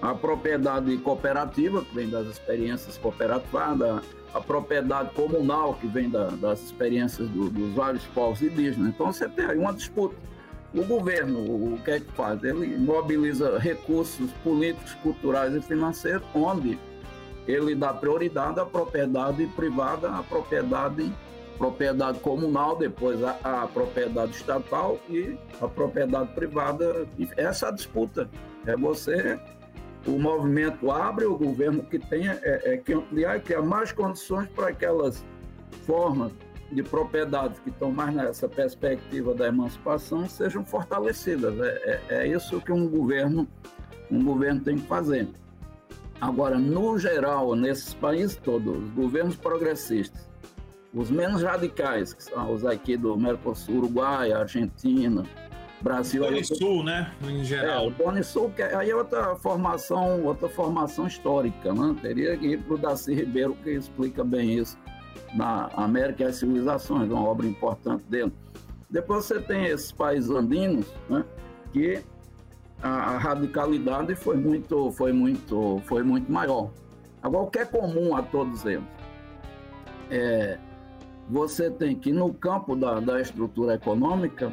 [0.00, 4.02] a propriedade cooperativa, que vem das experiências cooperativas,
[4.34, 8.88] a propriedade comunal, que vem da, das experiências do, dos vários povos indígenas.
[8.88, 10.14] Então você tem aí uma disputa.
[10.74, 12.42] O governo, o que é que faz?
[12.44, 16.78] Ele mobiliza recursos políticos, culturais e financeiros, onde
[17.46, 21.10] ele dá prioridade à propriedade privada, à propriedade
[21.56, 27.04] propriedade comunal, depois a, a, propriedade estatal e a propriedade privada.
[27.36, 28.30] Essa é a disputa.
[28.64, 29.40] É você,
[30.06, 34.48] o movimento abre, o governo que tem é, é que ampliar e criar mais condições
[34.48, 35.24] para aquelas
[35.86, 36.32] formas
[36.70, 41.58] de propriedades que estão mais nessa perspectiva da emancipação sejam fortalecidas.
[41.58, 43.48] É, é, é isso que um governo,
[44.10, 45.28] um governo tem que fazer.
[46.20, 50.28] Agora, no geral, nesses países todos, os governos progressistas,
[50.92, 55.22] os menos radicais, que são os aqui do Mercosul, Uruguai, Argentina,
[55.80, 56.22] Brasil.
[56.24, 57.12] Boni Sul, né?
[57.22, 57.84] Em geral.
[57.84, 61.96] É, o Boni Sul, que aí é outra formação, outra formação histórica, né?
[62.00, 64.76] Teria que ir para o Darcy Ribeiro, que explica bem isso
[65.34, 68.32] na América e as Civilizações, uma obra importante dele.
[68.90, 71.24] Depois você tem esses países andinos, né?
[71.72, 72.02] Que
[72.82, 76.70] a, a radicalidade foi muito, foi muito, foi muito maior.
[77.22, 78.84] Agora, o que é comum a todos eles?
[80.10, 80.58] É,
[81.28, 84.50] você tem que, no campo da, da estrutura econômica,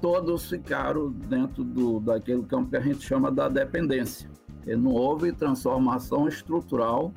[0.00, 4.30] todos ficaram dentro do, daquele campo que a gente chama da dependência.
[4.66, 7.12] E não houve transformação estrutural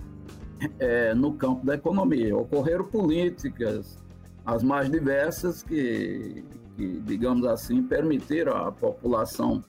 [0.80, 2.36] é, no campo da economia.
[2.36, 3.98] Ocorreram políticas,
[4.46, 6.44] as mais diversas, que,
[6.76, 9.64] que, digamos assim, permitiram à população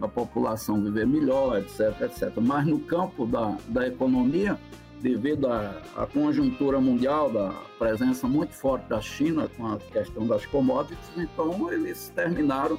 [0.00, 2.32] a população viver melhor, etc, etc.
[2.40, 4.58] Mas no campo da, da economia,
[5.02, 10.46] devido à, à conjuntura mundial, da presença muito forte da China com a questão das
[10.46, 12.78] commodities, então eles terminaram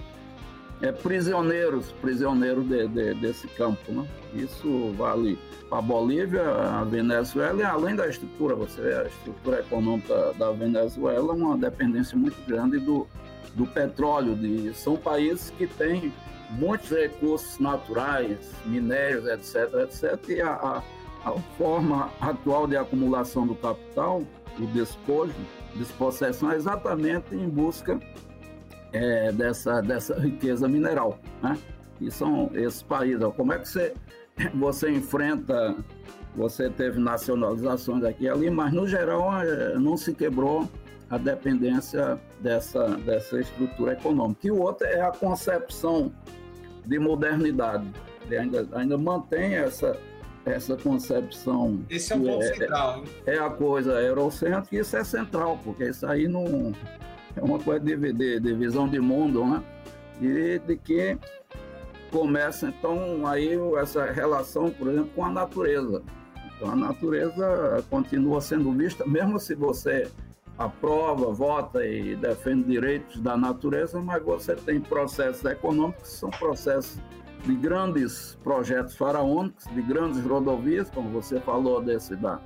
[0.82, 3.92] é, prisioneiros, prisioneiros de, de, desse campo.
[3.92, 4.08] Né?
[4.34, 5.38] Isso vale
[5.70, 10.52] para a Bolívia, a Venezuela, e além da estrutura, você vê a estrutura econômica da
[10.52, 13.08] Venezuela, uma dependência muito grande do,
[13.56, 14.36] do petróleo.
[14.36, 16.12] De, são países que têm
[16.52, 20.84] muitos recursos naturais, minérios, etc., etc., e a, a
[21.26, 24.24] a forma atual de acumulação do capital,
[24.60, 25.34] o despojo,
[25.76, 28.00] despossessão, é exatamente em busca
[28.92, 31.18] é, dessa, dessa riqueza mineral.
[31.42, 31.58] Né?
[32.02, 33.26] E são esses países.
[33.36, 33.94] Como é que você,
[34.54, 35.76] você enfrenta?
[36.36, 40.68] Você teve nacionalizações aqui e ali, mas no geral é, não se quebrou
[41.08, 44.48] a dependência dessa, dessa estrutura econômica.
[44.48, 46.12] E o outro é a concepção
[46.86, 47.86] de modernidade.
[48.32, 49.96] Ainda, ainda mantém essa
[50.46, 51.80] essa concepção.
[51.90, 53.04] Esse é o ponto é, central.
[53.26, 56.74] É a coisa eurocêntrica, isso é central, porque isso aí não
[57.36, 59.64] é uma coisa de, de, de visão de mundo, né?
[60.22, 61.18] E de que
[62.12, 66.04] começa então aí essa relação, por exemplo, com a natureza.
[66.56, 70.10] Então a natureza continua sendo vista, mesmo se você
[70.58, 77.00] aprova, vota e defende direitos da natureza, mas você tem processos econômicos que são processos
[77.44, 82.40] de grandes projetos faraônicos, de grandes rodovias, como você falou desse da,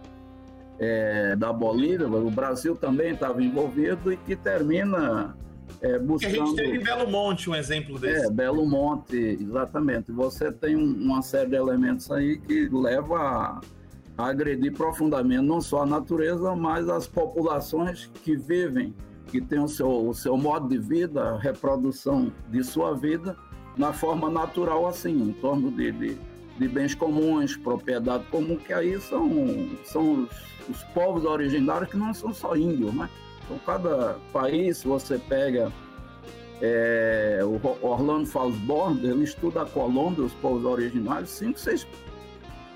[0.80, 5.36] é, da Bolívia, o Brasil também estava envolvido e que termina
[5.82, 6.42] é, buscando...
[6.42, 8.26] a gente teve em Belo Monte um exemplo desse.
[8.26, 10.12] É, Belo Monte, exatamente.
[10.12, 13.62] Você tem uma série de elementos aí que leva a,
[14.18, 18.96] a agredir profundamente não só a natureza, mas as populações que vivem,
[19.28, 23.36] que têm o seu, o seu modo de vida, a reprodução de sua vida,
[23.78, 26.18] na forma natural assim, em torno de, de,
[26.58, 29.30] de bens comuns, propriedade comum, que aí são,
[29.86, 30.30] são os,
[30.70, 33.10] os, povos originários que não são só índios, né?
[33.46, 35.72] Então, cada país, você pega
[36.62, 41.88] é, o Orlando Falsborn, ele estuda a Colômbia, os povos originários, cinco, seis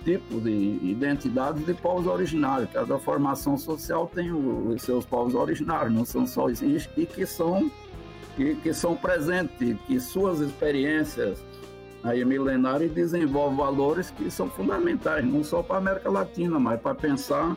[0.03, 2.69] tipos de identidades de povos originários.
[2.71, 7.71] Cada formação social tem os seus povos originários, não são só os e que são
[8.35, 11.43] que, que são presentes, que suas experiências
[12.03, 16.95] aí milenares desenvolvem valores que são fundamentais, não só para a América Latina, mas para
[16.95, 17.55] pensar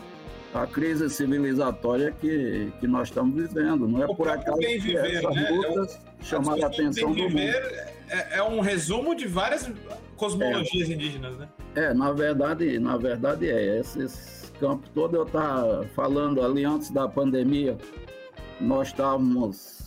[0.55, 3.89] a crise civilizatória que, que nós estamos vivendo.
[3.89, 5.51] Não é o por acaso que viver, essas né?
[5.51, 7.39] lutas é chamaram a atenção do mundo.
[7.39, 9.69] É, é, um resumo de várias
[10.17, 10.93] cosmologias é.
[10.93, 11.49] indígenas, né?
[11.75, 13.81] É, na verdade, na verdade é.
[13.81, 17.77] Esses campos todos eu estava falando ali antes da pandemia,
[18.61, 19.84] nós estávamos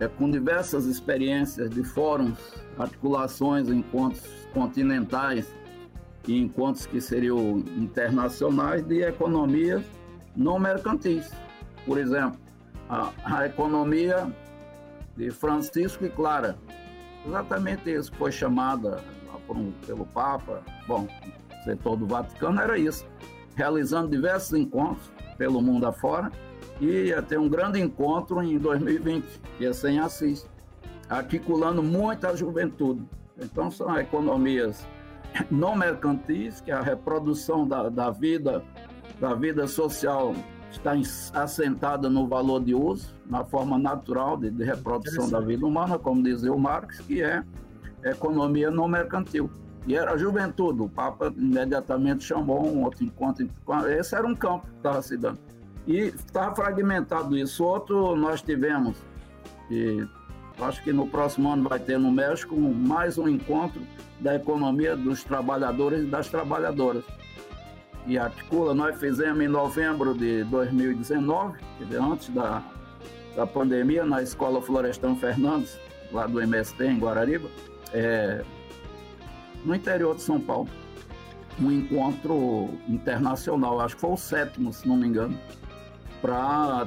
[0.00, 2.38] é, com diversas experiências de fóruns,
[2.78, 4.22] articulações, encontros
[4.52, 5.54] continentais
[6.26, 9.84] e encontros que seriam internacionais de economias
[10.34, 11.30] não mercantis.
[11.84, 12.38] Por exemplo,
[12.88, 14.32] a, a economia
[15.16, 16.56] de Francisco e Clara,
[17.26, 19.02] exatamente isso foi chamada
[19.48, 21.06] um, pelo Papa, bom,
[21.64, 23.06] setor do Vaticano era isso,
[23.54, 26.30] realizando diversos encontros pelo mundo afora,
[26.86, 29.24] ia ter um grande encontro em 2020,
[29.56, 30.48] que ia ser em Assis.
[31.08, 33.02] articulando muito a juventude.
[33.38, 34.86] Então, são economias
[35.50, 38.62] não mercantis, que a reprodução da, da vida,
[39.20, 40.34] da vida social
[40.70, 40.92] está
[41.34, 46.22] assentada no valor de uso, na forma natural de, de reprodução da vida humana, como
[46.22, 47.42] dizia o Marx, que é
[48.04, 49.50] economia não mercantil.
[49.86, 53.48] E era a juventude, o Papa imediatamente chamou um outro encontro,
[53.88, 55.38] esse era um campo que estava se dando.
[55.86, 57.64] E estava fragmentado isso.
[57.64, 58.96] Outro nós tivemos,
[59.70, 60.06] e
[60.60, 63.80] acho que no próximo ano vai ter no México, mais um encontro
[64.20, 67.04] da economia dos trabalhadores e das trabalhadoras.
[68.06, 71.58] E articula, nós fizemos em novembro de 2019,
[71.98, 72.62] antes da,
[73.36, 75.78] da pandemia, na Escola Florestão Fernandes,
[76.12, 77.48] lá do MST, em Guarariba,
[77.92, 78.42] é,
[79.64, 80.68] no interior de São Paulo.
[81.60, 85.38] Um encontro internacional, acho que foi o sétimo, se não me engano.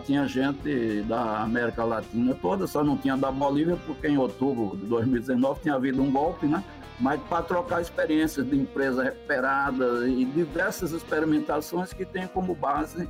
[0.05, 4.85] Tinha gente da América Latina toda, só não tinha da Bolívia, porque em outubro de
[4.85, 6.63] 2019 tinha havido um golpe, né?
[6.99, 13.09] mas para trocar experiências de empresa recuperada e diversas experimentações que têm como base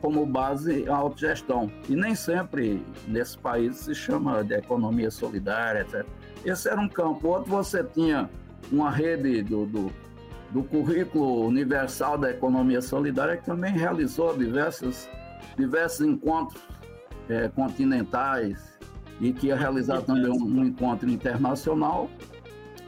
[0.00, 1.72] como base a autogestão.
[1.88, 6.06] E nem sempre nesse país se chama de economia solidária, etc.
[6.44, 7.28] Esse era um campo.
[7.28, 8.28] Outro você tinha
[8.70, 9.92] uma rede do, do,
[10.50, 15.08] do currículo universal da economia solidária que também realizou diversos,
[15.56, 16.62] diversos encontros
[17.28, 18.78] é, continentais
[19.20, 22.10] e que ia realizar também um, um encontro internacional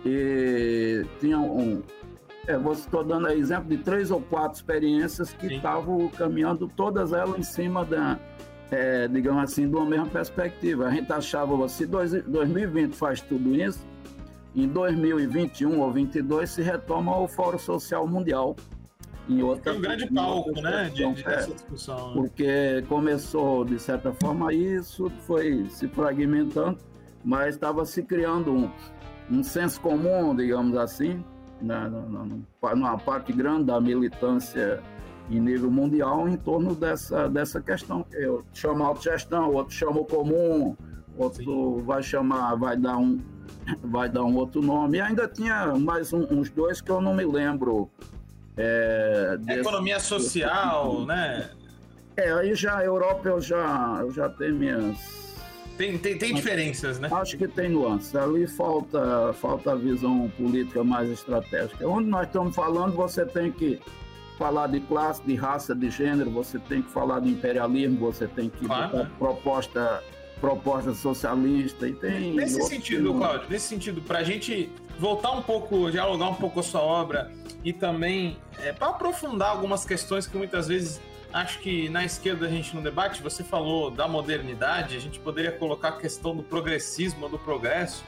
[0.05, 1.83] e tinha um.
[2.47, 7.43] É, estou dando exemplo de três ou quatro experiências que estavam caminhando, todas elas em
[7.43, 8.19] cima da,
[8.71, 10.87] é, digamos assim, de uma mesma perspectiva.
[10.87, 13.87] A gente achava, se dois, 2020 faz tudo isso,
[14.57, 18.57] em 2021 ou 2022 se retoma o Fórum Social Mundial.
[19.29, 22.09] Em outra, Tem um grande palco, né, de, de, dessa discussão.
[22.09, 22.15] Né?
[22.15, 26.79] Porque começou, de certa forma, isso foi se fragmentando,
[27.23, 28.71] mas estava se criando um,
[29.31, 31.23] um senso comum, digamos assim,
[31.61, 34.83] na, na, na, numa parte grande da militância
[35.31, 38.05] em nível mundial em torno dessa, dessa questão.
[38.13, 40.77] Eu chamo autogestão, outro chama o comum,
[41.17, 41.83] outro Sim.
[41.85, 43.21] vai chamar, vai dar um
[43.83, 44.99] vai dar um outro nome.
[44.99, 47.91] E ainda tinha mais um, uns dois que eu não me lembro.
[48.59, 51.07] É, desse, Economia social, desse...
[51.07, 51.51] né?
[52.17, 55.19] É, aí já a Europa eu já, eu já tenho minhas
[55.79, 57.09] tem, tem, tem diferenças, né?
[57.13, 58.15] Acho que tem nuances.
[58.17, 61.87] Ali falta, falta a visão política mais estratégica.
[61.89, 63.81] Onde nós estamos falando, você tem que
[64.37, 68.51] falar de classe, de raça, de gênero, você tem que falar de imperialismo, você tem
[68.51, 69.07] que claro.
[69.21, 70.03] proposta,
[70.41, 72.35] proposta socialista e tem.
[72.35, 74.69] Nesse sentido, Cláudio, nesse sentido, para a gente
[74.99, 77.31] voltar um pouco, dialogar um pouco a sua obra
[77.65, 81.01] e também é, para aprofundar algumas questões que muitas vezes
[81.33, 85.53] Acho que na esquerda a gente no debate, você falou da modernidade, a gente poderia
[85.53, 88.03] colocar a questão do progressismo, do progresso,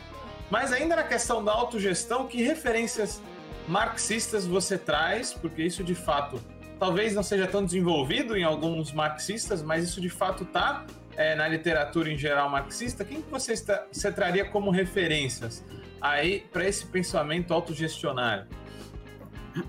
[0.50, 3.20] mas ainda na questão da autogestão, que referências
[3.68, 5.34] marxistas você traz?
[5.34, 6.40] Porque isso de fato
[6.78, 11.46] talvez não seja tão desenvolvido em alguns marxistas, mas isso de fato está é, na
[11.46, 13.04] literatura em geral marxista.
[13.04, 15.62] Quem que você, está, você traria como referências
[16.00, 18.46] aí para esse pensamento autogestionário?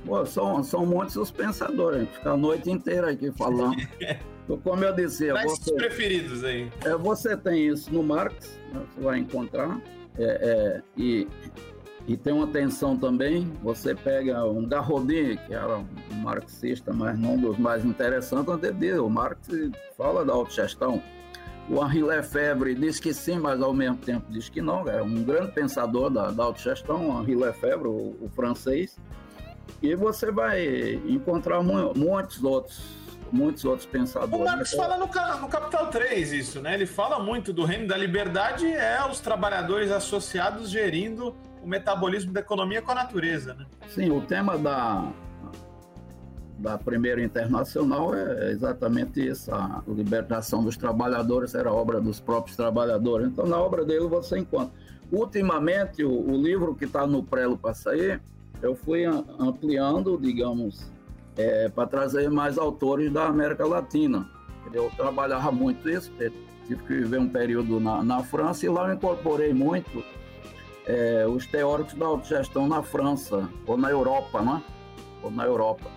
[0.06, 3.76] Pô, são, são muitos os pensadores, fica a noite inteira aqui falando.
[4.64, 6.70] Como eu disse, Quais você, preferidos aí?
[6.84, 9.80] É, você tem isso no Marx, né, você vai encontrar,
[10.18, 11.28] é, é, e,
[12.08, 13.52] e tem uma tensão também.
[13.64, 19.10] Você pega um Garrodin, que era um marxista, mas não dos mais interessantes, onde o
[19.10, 19.48] Marx
[19.98, 21.02] fala da autogestão.
[21.72, 24.86] O Henri Lefebvre diz que sim, mas ao mesmo tempo diz que não.
[24.90, 29.00] É um grande pensador da, da autogestão, o Henri Lefebvre, o, o francês.
[29.82, 33.02] E você vai encontrar muitos outros
[33.32, 34.36] muitos outros pensadores.
[34.36, 36.74] O Marx fala no, no, Capital 3 isso, né?
[36.74, 42.42] Ele fala muito do reino da liberdade é os trabalhadores associados gerindo o metabolismo da
[42.42, 43.66] economia com a natureza, né?
[43.88, 45.10] Sim, o tema da,
[46.62, 53.28] da Primeira Internacional é exatamente isso, a libertação dos trabalhadores era obra dos próprios trabalhadores.
[53.28, 54.72] Então, na obra dele você encontra.
[55.12, 58.22] Ultimamente, o, o livro que está no prelo para sair
[58.62, 60.92] eu fui ampliando, digamos,
[61.36, 64.30] é, para trazer mais autores da América Latina.
[64.72, 66.12] Eu trabalhava muito isso,
[66.68, 70.04] tive que viver um período na, na França e lá eu incorporei muito
[70.86, 74.62] é, os teóricos da autogestão na França, ou na Europa, né?
[75.24, 75.90] Ou na Europa.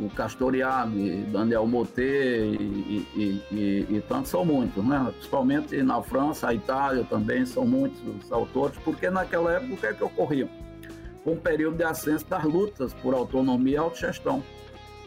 [0.00, 5.08] O Castoriadis, Daniel Motet e, e, e, e, tantos são muitos, né?
[5.12, 9.86] Principalmente na França, a Itália também são muitos os autores, porque naquela época o que
[9.86, 10.48] é que ocorria?
[11.30, 14.42] um período de ascenso das lutas por autonomia e autogestão.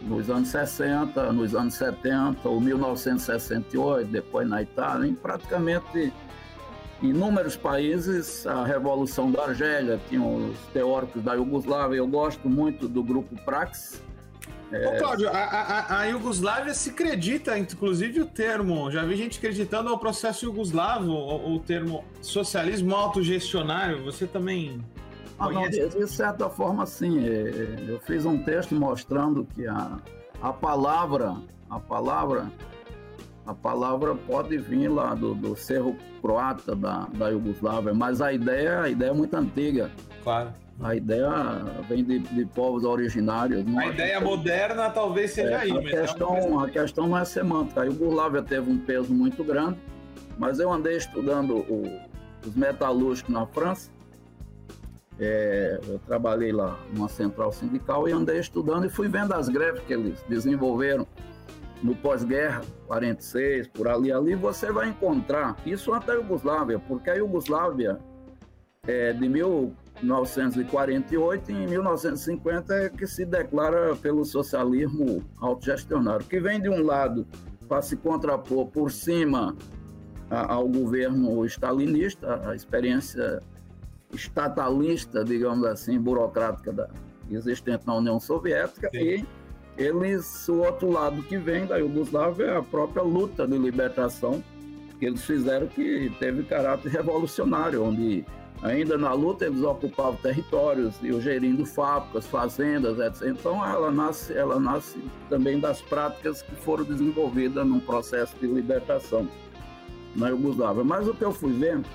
[0.01, 6.11] Nos anos 60, nos anos 70, ou 1968, depois na Itália, em praticamente
[7.01, 13.03] inúmeros países, a Revolução da Argélia, tinha os teóricos da Iugoslávia, eu gosto muito do
[13.03, 14.01] grupo Prax.
[14.72, 14.88] É...
[14.88, 19.89] Ô, Cláudio, a, a, a, Iugoslávia se acredita, inclusive o termo, já vi gente acreditando
[19.89, 24.82] ao processo iugoslavo, o, o termo socialismo autogestionário, você também
[25.38, 27.28] ah, não, de, certa forma, sim.
[27.28, 29.97] É, eu fiz um texto mostrando que a,
[30.39, 31.36] a palavra,
[31.67, 32.51] a palavra
[33.45, 38.82] a palavra pode vir lá do, do cerro croata da, da Iugoslávia, mas a ideia,
[38.82, 39.91] a ideia é muito antiga.
[40.24, 40.53] Claro.
[40.82, 41.30] A ideia
[41.88, 43.63] vem de, de povos originários.
[43.78, 44.24] A ideia que...
[44.24, 45.72] moderna talvez seja é, aí.
[45.72, 47.82] A, questão, é a questão não é semântica.
[47.82, 49.78] A Iugoslávia teve um peso muito grande,
[50.38, 51.84] mas eu andei estudando o,
[52.45, 53.91] os metalúrgicos na França.
[55.19, 59.84] É, eu trabalhei lá numa central sindical e andei estudando e fui vendo as greves
[59.84, 61.05] que eles desenvolveram
[61.84, 67.15] no pós-guerra, 46, por ali, ali você vai encontrar isso até a Iugoslávia, porque a
[67.15, 67.99] Iugoslávia
[68.88, 69.28] é de
[70.02, 77.26] 1948 em 1950 é que se declara pelo socialismo autogestionário, que vem de um lado
[77.68, 79.56] para se contrapor por cima
[80.30, 83.41] ao governo stalinista, a experiência
[84.14, 86.89] estatalista, digamos assim, burocrática da,
[87.30, 88.97] existente na União Soviética, Sim.
[88.97, 89.26] e
[89.78, 94.43] eles, o outro lado que vem da Iugoslávia é a própria luta de libertação
[94.99, 98.24] que eles fizeram que teve caráter revolucionário, onde
[98.64, 103.30] ainda na luta eles ocupavam territórios, e gerindo fábricas, fazendas, etc.
[103.30, 104.99] Então ela nasce, ela nasce
[105.30, 109.28] também das práticas que foram desenvolvidas num processo de libertação
[110.16, 110.84] na Iugoslávia.
[110.84, 111.86] Mas o que eu fui vendo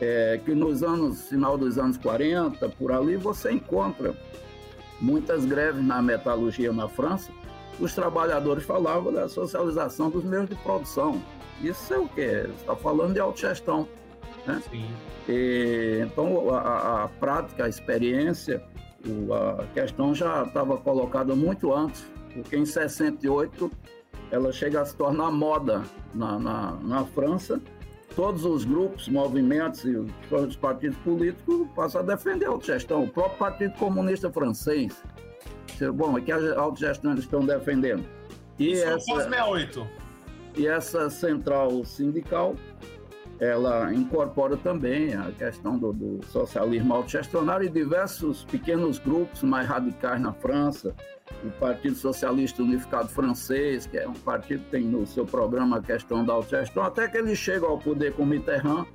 [0.00, 4.14] é que nos anos, final dos anos 40, por ali, você encontra
[5.00, 7.30] muitas greves na metalurgia na França,
[7.80, 11.22] os trabalhadores falavam da socialização dos meios de produção.
[11.62, 12.48] Isso é o quê?
[12.56, 13.88] Está falando de autogestão.
[14.46, 14.62] Né?
[15.28, 18.62] E, então, a, a, prática, a experiência,
[19.58, 23.70] a questão já estava colocada muito antes, porque em 68
[24.30, 25.82] ela chega a se tornar moda
[26.14, 27.60] na, na, na França.
[28.14, 33.04] Todos os grupos, movimentos e os partidos políticos passam a defender a autogestão.
[33.04, 35.00] O próprio Partido Comunista Francês
[35.94, 38.04] Bom, é que as autogestiones estão defendendo.
[38.58, 39.86] E Isso essa, pós-68.
[40.56, 42.56] E essa central sindical,
[43.40, 50.20] ela incorpora também a questão do, do socialismo autogestionário e diversos pequenos grupos mais radicais
[50.20, 50.94] na França,
[51.44, 55.82] o Partido Socialista Unificado Francês, que é um partido que tem no seu programa a
[55.82, 58.86] questão da autogestão, até que ele chega ao poder com Mitterrand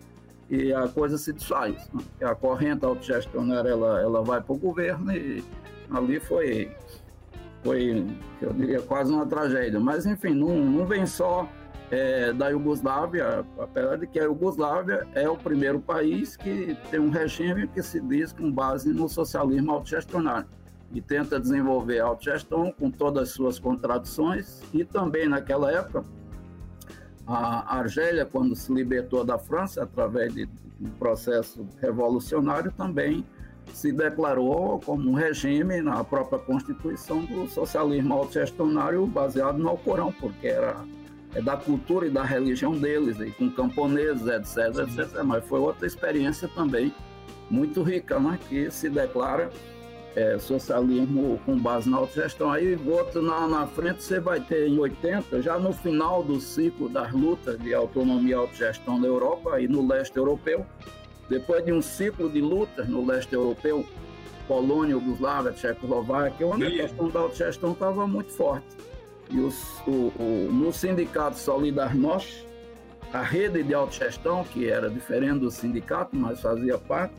[0.50, 1.89] e a coisa se desfaz.
[1.94, 2.04] Né?
[2.28, 5.44] A corrente autogestionária ela, ela vai para o governo e
[5.89, 6.72] ali foi,
[7.64, 8.06] foi,
[8.41, 9.80] eu diria, quase uma tragédia.
[9.80, 11.48] Mas, enfim, não, não vem só
[11.94, 17.12] é, da Iugoslávia, apesar de que a Iugoslávia é o primeiro país que tem um
[17.12, 20.48] regime que se diz com base no socialismo autogestionário
[20.91, 26.04] e tenta desenvolver a autogestão com todas as suas contradições e também naquela época
[27.28, 30.50] a Argélia, quando se libertou da França através de
[30.82, 33.24] um processo revolucionário, também
[33.72, 40.48] se declarou como um regime na própria Constituição do socialismo autogestionário baseado no Alcorão, porque
[40.48, 40.84] era
[41.41, 45.23] da cultura e da religião deles, e com camponeses, etc, etc.
[45.23, 46.93] Mas foi outra experiência também
[47.49, 48.39] muito rica, né?
[48.47, 49.49] que se declara
[50.15, 52.51] é, socialismo com base na autogestão.
[52.51, 56.88] Aí, outro na, na frente, você vai ter em 80, já no final do ciclo
[56.88, 60.65] das lutas de autonomia e autogestão da Europa e no leste europeu,
[61.29, 63.86] depois de um ciclo de lutas no leste europeu,
[64.47, 68.67] Polônia, Yugoslávia, Tchecoslováquia, onde a questão da autogestão estava muito forte.
[69.34, 72.45] E os, o, o, no sindicato Solidarność,
[73.11, 77.15] a rede de autogestão, que era diferente do sindicato, mas fazia parte,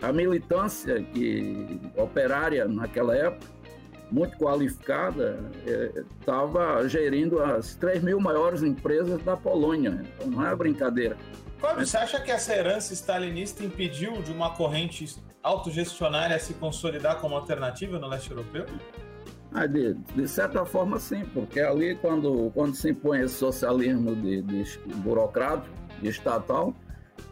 [0.00, 3.46] a militância que, operária naquela época,
[4.10, 5.38] muito qualificada,
[6.20, 10.02] estava é, gerindo as 3 mil maiores empresas da Polônia.
[10.16, 11.16] Então não é brincadeira.
[11.60, 17.36] Cláudio, você acha que essa herança stalinista impediu de uma corrente autogestionária se consolidar como
[17.36, 18.66] alternativa no leste europeu?
[19.52, 24.42] Ah, de, de, certa forma, sim, porque ali, quando, quando se impõe esse socialismo de,
[24.42, 26.74] de burocrático, de estatal,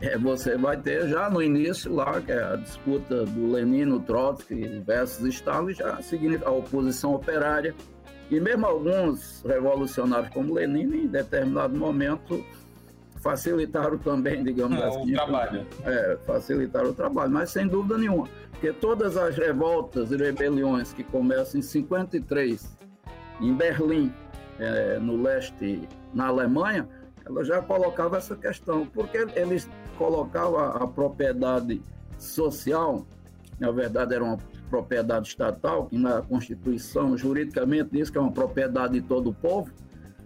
[0.00, 4.80] é, você vai ter já no início lá, que é a disputa do Lenin, Trotsky
[4.84, 7.74] versus Stalin, já significa a oposição operária.
[8.30, 12.44] E mesmo alguns revolucionários como Lenin, em determinado momento,
[13.22, 15.12] facilitaram também, digamos assim.
[15.12, 15.66] O trabalho.
[15.84, 18.28] É, facilitaram o trabalho, mas sem dúvida nenhuma.
[18.60, 22.76] Porque todas as revoltas e rebeliões que começam em 53,
[23.40, 24.12] em Berlim,
[24.58, 26.88] é, no leste, na Alemanha,
[27.24, 31.80] ela já colocava essa questão, porque eles colocavam a propriedade
[32.18, 33.06] social,
[33.60, 34.38] na verdade era uma
[34.68, 39.70] propriedade estatal, que na Constituição juridicamente diz que é uma propriedade de todo o povo,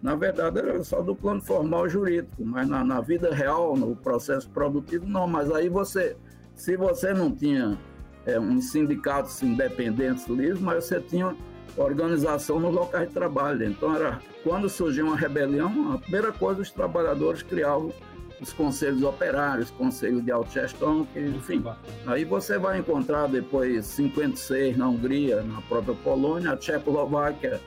[0.03, 4.49] na verdade era só do plano formal jurídico, mas na, na vida real, no processo
[4.49, 5.29] produtivo, não.
[5.29, 6.17] Mas aí você,
[6.55, 7.79] se você não tinha
[8.27, 11.37] é, uns sindicatos independentes livres, mas você tinha
[11.77, 13.65] organização nos locais de trabalho.
[13.65, 17.93] Então, era quando surgiu uma rebelião, a primeira coisa os trabalhadores criavam
[18.41, 21.63] os conselhos operários, conselhos de autogestão, que, enfim.
[22.07, 27.61] Aí você vai encontrar depois 56 na Hungria, na própria Polônia, a Tchecoslováquia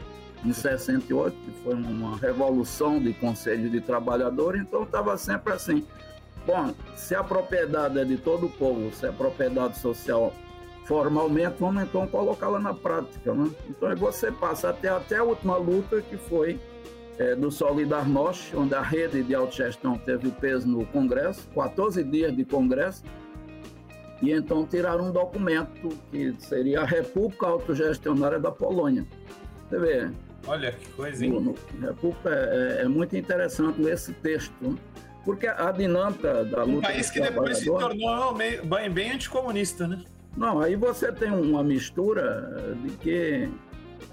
[0.43, 5.86] em 68, que foi uma revolução de conselhos de trabalhadores, então estava sempre assim.
[6.45, 10.32] Bom, se a propriedade é de todo o povo, se a propriedade social
[10.86, 13.34] formalmente, vamos então colocá-la na prática.
[13.34, 13.50] Né?
[13.70, 16.60] Então você passa até, até a última luta, que foi
[17.18, 22.46] é, do Solidarnosc, onde a rede de autogestão teve peso no Congresso, 14 dias de
[22.46, 23.04] Congresso,
[24.22, 29.06] e então tiraram um documento que seria a República Autogestionária da Polônia.
[29.70, 30.12] Você vê.
[30.48, 31.56] Olha que coisa, hein?
[31.82, 34.76] República é, é, é, muito interessante esse texto, né?
[35.24, 36.78] porque a dinâmica da luta.
[36.78, 40.04] Um país que depois se tornou bem, bem anticomunista, né?
[40.36, 43.50] Não, aí você tem uma mistura de que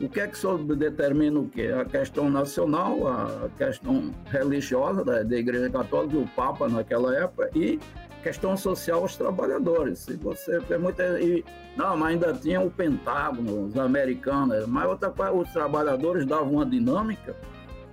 [0.00, 0.38] o que é que
[0.76, 1.72] determina o quê?
[1.78, 7.78] A questão nacional, a questão religiosa da, da Igreja Católica, o Papa naquela época, e
[8.22, 10.00] questão social aos trabalhadores.
[10.00, 11.20] Se você tem muita.
[11.20, 11.44] E,
[11.76, 17.36] não, mas ainda tinha o Pentágono, os americanos, mas outra os trabalhadores davam uma dinâmica.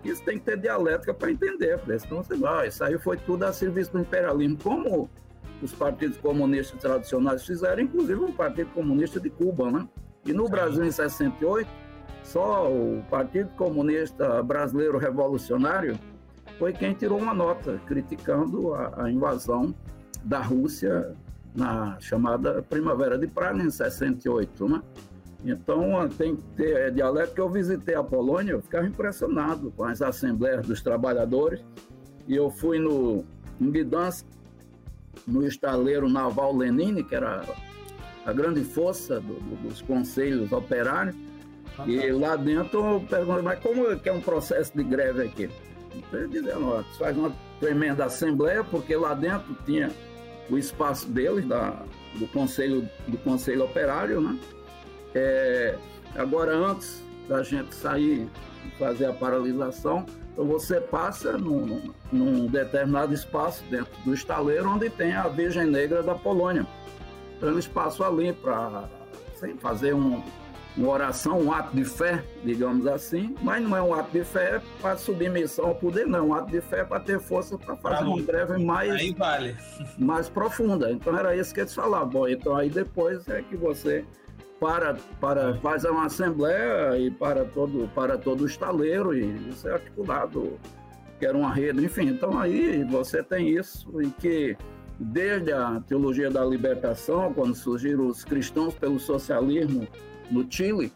[0.04, 2.70] Isso tem que ter dialética para entender, senão você vai.
[2.70, 4.58] Isso aí foi tudo a serviço do imperialismo.
[4.64, 5.10] Como
[5.62, 9.88] os partidos comunistas tradicionais fizeram, inclusive o Partido Comunista de Cuba, né?
[10.26, 11.70] E no Brasil, em 68,
[12.24, 15.97] só o Partido Comunista Brasileiro Revolucionário
[16.57, 19.74] foi quem tirou uma nota criticando a, a invasão
[20.24, 21.16] da Rússia
[21.55, 24.82] na chamada Primavera de Praga, em 68, né?
[25.43, 27.41] Então, tem que ter é, dialética.
[27.41, 31.64] Eu visitei a Polônia, eu ficava impressionado com as assembleias dos trabalhadores.
[32.28, 33.24] E eu fui no,
[33.60, 34.26] em Gdansk,
[35.30, 37.44] no estaleiro naval Lenine, que era
[38.26, 41.16] a grande força do, do, dos conselhos operários.
[41.86, 45.50] E lá dentro eu perguntei, mas como é que é um processo de greve aqui?
[45.96, 49.90] Então, dizendo, ó, faz uma tremenda assembleia, porque lá dentro tinha
[50.50, 51.82] o espaço deles, da,
[52.16, 54.38] do, conselho, do Conselho Operário, né?
[55.16, 55.76] É,
[56.16, 58.28] agora, antes da gente sair
[58.66, 64.90] e fazer a paralisação, então você passa num, num, determinado espaço dentro do estaleiro onde
[64.90, 66.66] tem a Virgem Negra da Polônia.
[67.38, 68.90] Então eles passam ali para
[69.60, 70.22] fazer um,
[70.78, 74.62] uma oração, um ato de fé, digamos assim, mas não é um ato de fé
[74.82, 76.20] para submissão ao poder, não.
[76.20, 79.58] É um ato de fé para ter força para fazer uma greve mais, vale.
[79.98, 80.92] mais profunda.
[80.92, 82.10] Então era isso que eles falavam.
[82.10, 84.06] Bom, então aí depois é que você
[84.60, 89.74] para, para faz uma assembleia e para todo, para todo o estaleiro e isso é
[89.74, 90.60] articulado,
[91.18, 92.10] que era uma rede, enfim.
[92.10, 94.57] Então aí você tem isso e que
[94.99, 99.88] desde a teologia da libertação, quando surgiram os cristãos pelo socialismo
[100.30, 100.91] no Chile,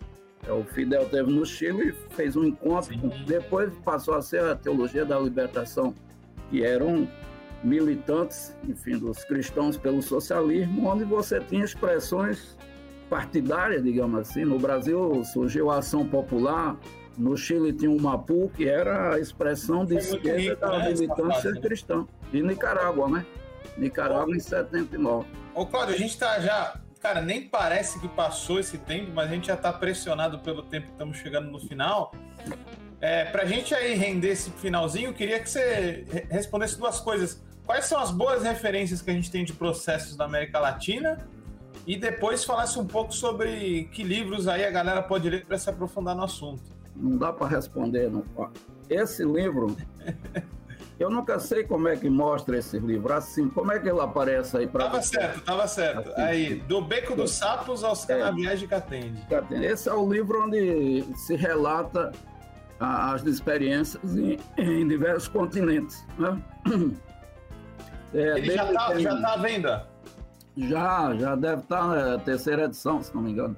[0.45, 3.11] é, o Fidel teve no Chile e fez um encontro, Sim.
[3.25, 5.95] depois passou a ser a teologia da libertação,
[6.49, 7.07] que eram
[7.63, 12.57] militantes, enfim, dos cristãos pelo socialismo, onde você tinha expressões
[13.09, 14.45] partidária, digamos assim.
[14.45, 16.77] No Brasil surgiu a Ação Popular,
[17.17, 21.51] no Chile tinha o MAPU, que era a expressão de esquerda rico, da né, militância
[21.61, 22.07] cristã.
[22.31, 23.25] E Nicarágua, né?
[23.77, 25.27] Nicarágua em 79.
[25.53, 26.79] Ô, Cláudio, a gente está já.
[26.99, 30.87] Cara, nem parece que passou esse tempo, mas a gente já está pressionado pelo tempo
[30.87, 32.13] que estamos chegando no final.
[33.01, 37.43] É, Para a gente aí render esse finalzinho, eu queria que você respondesse duas coisas.
[37.65, 41.27] Quais são as boas referências que a gente tem de processos da América Latina
[41.85, 45.69] e depois falasse um pouco sobre que livros aí a galera pode ler para se
[45.69, 46.63] aprofundar no assunto.
[46.95, 48.23] Não dá para responder, não.
[48.89, 49.75] Esse livro,
[50.99, 53.11] eu nunca sei como é que mostra esse livro.
[53.13, 55.15] Assim, como é que ele aparece aí para Tava você?
[55.15, 56.11] certo, tava certo.
[56.11, 58.19] Assim, aí, do Beco dos Sapos aos é.
[58.19, 59.21] Canaviais de Catende.
[59.51, 62.11] Esse é o livro onde se relata
[62.79, 66.05] as experiências em, em diversos continentes.
[66.17, 66.41] Né?
[68.15, 69.87] É, ele já está tá à venda?
[70.55, 73.57] Já, já deve estar na terceira edição, se não me engano.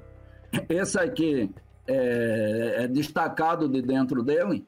[0.70, 1.54] Esse aqui
[1.88, 4.66] é, é destacado de dentro dele,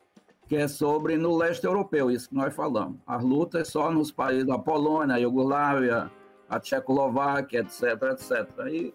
[0.48, 2.98] que é sobre no leste europeu, isso que nós falamos.
[3.06, 6.12] As lutas só nos países da Polônia, a Iugoslávia,
[6.50, 8.60] a Tchecoslováquia, etc, etc.
[8.60, 8.94] Aí,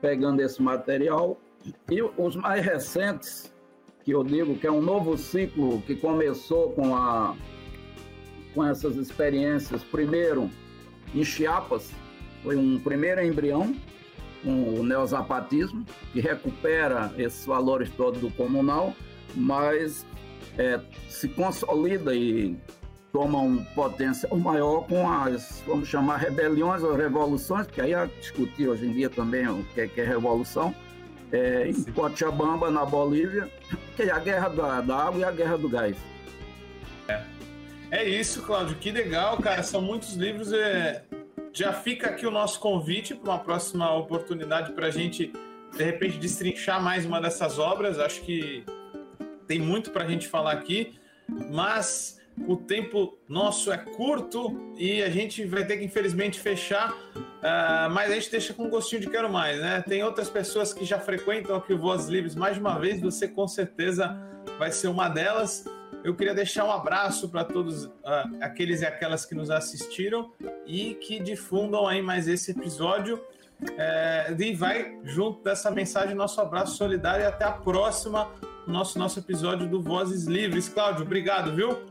[0.00, 1.38] pegando esse material,
[1.90, 3.52] e os mais recentes,
[4.04, 7.36] que eu digo que é um novo ciclo que começou com a
[8.54, 9.84] com essas experiências.
[9.84, 10.50] Primeiro,
[11.14, 11.92] em Chiapas,
[12.42, 13.74] foi um primeiro embrião
[14.42, 18.94] com o neozapatismo, que recupera esses valores todos do comunal,
[19.34, 20.06] mas
[20.58, 22.56] é, se consolida e
[23.12, 28.68] toma um potencial maior com as, vamos chamar, rebeliões ou revoluções, porque aí é discutir
[28.68, 30.74] hoje em dia também o que é, que é revolução,
[31.32, 33.48] é, em Cochabamba, na Bolívia,
[33.96, 35.96] que é a guerra da, da água e a guerra do gás.
[37.08, 37.22] É,
[37.90, 41.02] é isso, Cláudio, que legal, cara, são muitos livros, é...
[41.52, 45.32] já fica aqui o nosso convite para uma próxima oportunidade para a gente,
[45.76, 48.64] de repente, destrinchar mais uma dessas obras, acho que
[49.46, 50.98] tem muito para a gente falar aqui,
[51.50, 57.90] mas o tempo nosso é curto e a gente vai ter que, infelizmente, fechar, uh,
[57.90, 59.82] mas a gente deixa com um gostinho de quero mais, né?
[59.86, 63.46] Tem outras pessoas que já frequentam aqui o Vozes Livres mais uma vez, você com
[63.46, 64.16] certeza
[64.58, 65.64] vai ser uma delas.
[66.02, 67.92] Eu queria deixar um abraço para todos uh,
[68.40, 70.32] aqueles e aquelas que nos assistiram
[70.66, 73.22] e que difundam aí mais esse episódio.
[73.76, 78.30] É, e vai junto dessa mensagem nosso abraço solidário e até a próxima
[78.66, 80.68] nosso nosso episódio do Vozes Livres.
[80.68, 81.89] Cláudio, obrigado, viu?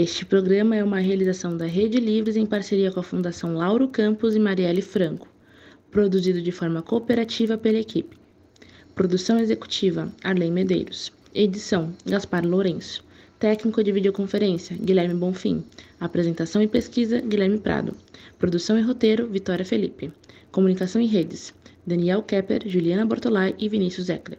[0.00, 4.36] Este programa é uma realização da Rede Livres em parceria com a Fundação Lauro Campos
[4.36, 5.26] e Marielle Franco,
[5.90, 8.16] produzido de forma cooperativa pela equipe.
[8.94, 11.12] Produção executiva: Arlene Medeiros.
[11.34, 13.04] Edição: Gaspar Lourenço.
[13.40, 15.64] Técnico de videoconferência: Guilherme Bonfim.
[15.98, 17.92] Apresentação e pesquisa: Guilherme Prado.
[18.38, 20.12] Produção e roteiro: Vitória Felipe.
[20.52, 21.52] Comunicação em redes:
[21.84, 24.38] Daniel Kepper, Juliana Bortolai e Vinícius Eckler.